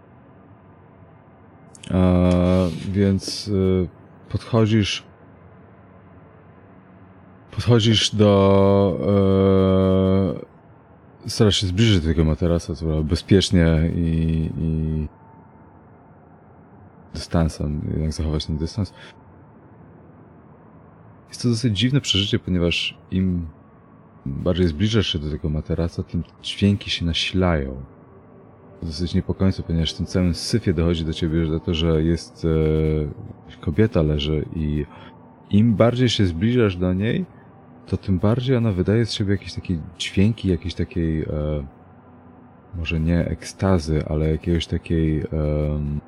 A, 1.90 2.30
więc 2.88 3.48
y, 3.48 3.88
podchodzisz. 4.28 5.02
Podchodzisz 7.50 8.14
do. 8.14 8.98
E, 11.24 11.28
starasz 11.28 11.56
się 11.56 11.66
zbliżyć 11.66 12.00
do 12.00 12.08
tego 12.08 12.24
materaca, 12.24 12.74
co 12.74 12.84
prawda, 12.84 13.02
bezpiecznie 13.02 13.92
i. 13.96 14.50
i 14.58 15.08
dystansem, 17.14 17.88
jednak 17.90 18.12
zachować 18.12 18.46
ten 18.46 18.56
dystans. 18.56 18.92
Jest 21.28 21.42
to 21.42 21.48
dosyć 21.48 21.78
dziwne 21.78 22.00
przeżycie, 22.00 22.38
ponieważ 22.38 22.98
im 23.10 23.48
bardziej 24.26 24.66
zbliżasz 24.66 25.06
się 25.06 25.18
do 25.18 25.30
tego 25.30 25.48
materaca, 25.48 26.02
tym 26.02 26.24
dźwięki 26.42 26.90
się 26.90 27.04
nasilają. 27.04 27.82
Dosyć 28.82 29.14
niepokojące, 29.14 29.62
ponieważ 29.62 29.94
w 29.94 29.96
tym 29.96 30.06
całym 30.06 30.34
syfie 30.34 30.72
dochodzi 30.72 31.04
do 31.04 31.12
ciebie 31.12 31.46
że 31.46 31.60
to, 31.60 31.74
że 31.74 32.02
jest 32.02 32.46
e, 33.54 33.60
kobieta 33.60 34.02
leży 34.02 34.44
i 34.56 34.86
im 35.50 35.74
bardziej 35.74 36.08
się 36.08 36.26
zbliżasz 36.26 36.76
do 36.76 36.92
niej, 36.92 37.24
to 37.86 37.96
tym 37.96 38.18
bardziej 38.18 38.56
ona 38.56 38.72
wydaje 38.72 39.06
z 39.06 39.12
siebie 39.12 39.32
jakieś 39.32 39.54
takie 39.54 39.78
dźwięki, 39.98 40.48
jakiejś 40.48 40.74
takiej 40.74 41.22
e, 41.22 41.26
może 42.74 43.00
nie 43.00 43.26
ekstazy, 43.28 44.04
ale 44.08 44.30
jakiegoś 44.30 44.66
takiej 44.66 45.20
em, 45.20 46.00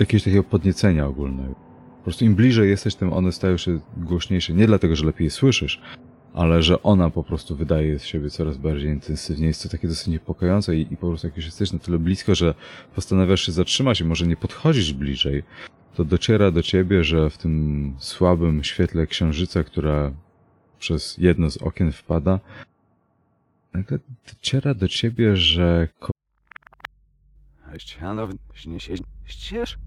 jakiegoś 0.00 0.24
takiego 0.24 0.44
podniecenia 0.44 1.06
ogólnego. 1.06 1.69
Po 2.00 2.04
prostu 2.04 2.24
im 2.24 2.34
bliżej 2.34 2.70
jesteś, 2.70 2.94
tym 2.94 3.12
one 3.12 3.32
stają 3.32 3.56
się 3.56 3.80
głośniejsze. 3.96 4.52
Nie 4.52 4.66
dlatego, 4.66 4.96
że 4.96 5.06
lepiej 5.06 5.24
je 5.24 5.30
słyszysz, 5.30 5.80
ale 6.34 6.62
że 6.62 6.82
ona 6.82 7.10
po 7.10 7.24
prostu 7.24 7.56
wydaje 7.56 7.98
z 7.98 8.04
siebie 8.04 8.30
coraz 8.30 8.56
bardziej 8.56 8.90
intensywnie. 8.90 9.46
Jest 9.46 9.62
to 9.62 9.68
takie 9.68 9.88
dosyć 9.88 10.06
niepokojące 10.06 10.76
i, 10.76 10.92
i 10.92 10.96
po 10.96 11.08
prostu 11.08 11.26
jak 11.26 11.36
już 11.36 11.44
jesteś 11.44 11.72
na 11.72 11.78
tyle 11.78 11.98
blisko, 11.98 12.34
że 12.34 12.54
postanawiasz 12.94 13.46
się 13.46 13.52
zatrzymać 13.52 14.00
i 14.00 14.04
może 14.04 14.26
nie 14.26 14.36
podchodzisz 14.36 14.92
bliżej, 14.92 15.42
to 15.94 16.04
dociera 16.04 16.50
do 16.50 16.62
ciebie, 16.62 17.04
że 17.04 17.30
w 17.30 17.38
tym 17.38 17.94
słabym 17.98 18.64
świetle 18.64 19.06
księżyca, 19.06 19.64
która 19.64 20.12
przez 20.78 21.18
jedno 21.18 21.50
z 21.50 21.56
okien 21.56 21.92
wpada, 21.92 22.40
nagle 23.74 23.98
dociera 24.32 24.74
do 24.74 24.88
ciebie, 24.88 25.36
że 25.36 25.88
ko- 25.98 26.12
Ścianow, 27.78 28.30
się 28.78 28.94
ścież. 29.24 29.78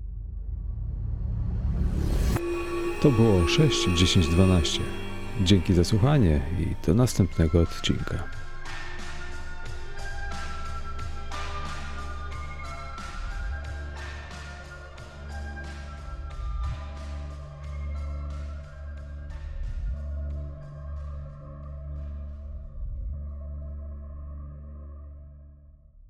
To 3.02 3.12
było 3.12 3.48
6, 3.48 3.90
10, 3.96 4.28
12. 4.28 4.80
Dzięki 5.42 5.74
za 5.74 5.84
słuchanie 5.84 6.42
i 6.60 6.86
do 6.88 6.94
następnego 6.94 7.62
odcinka. 7.62 8.33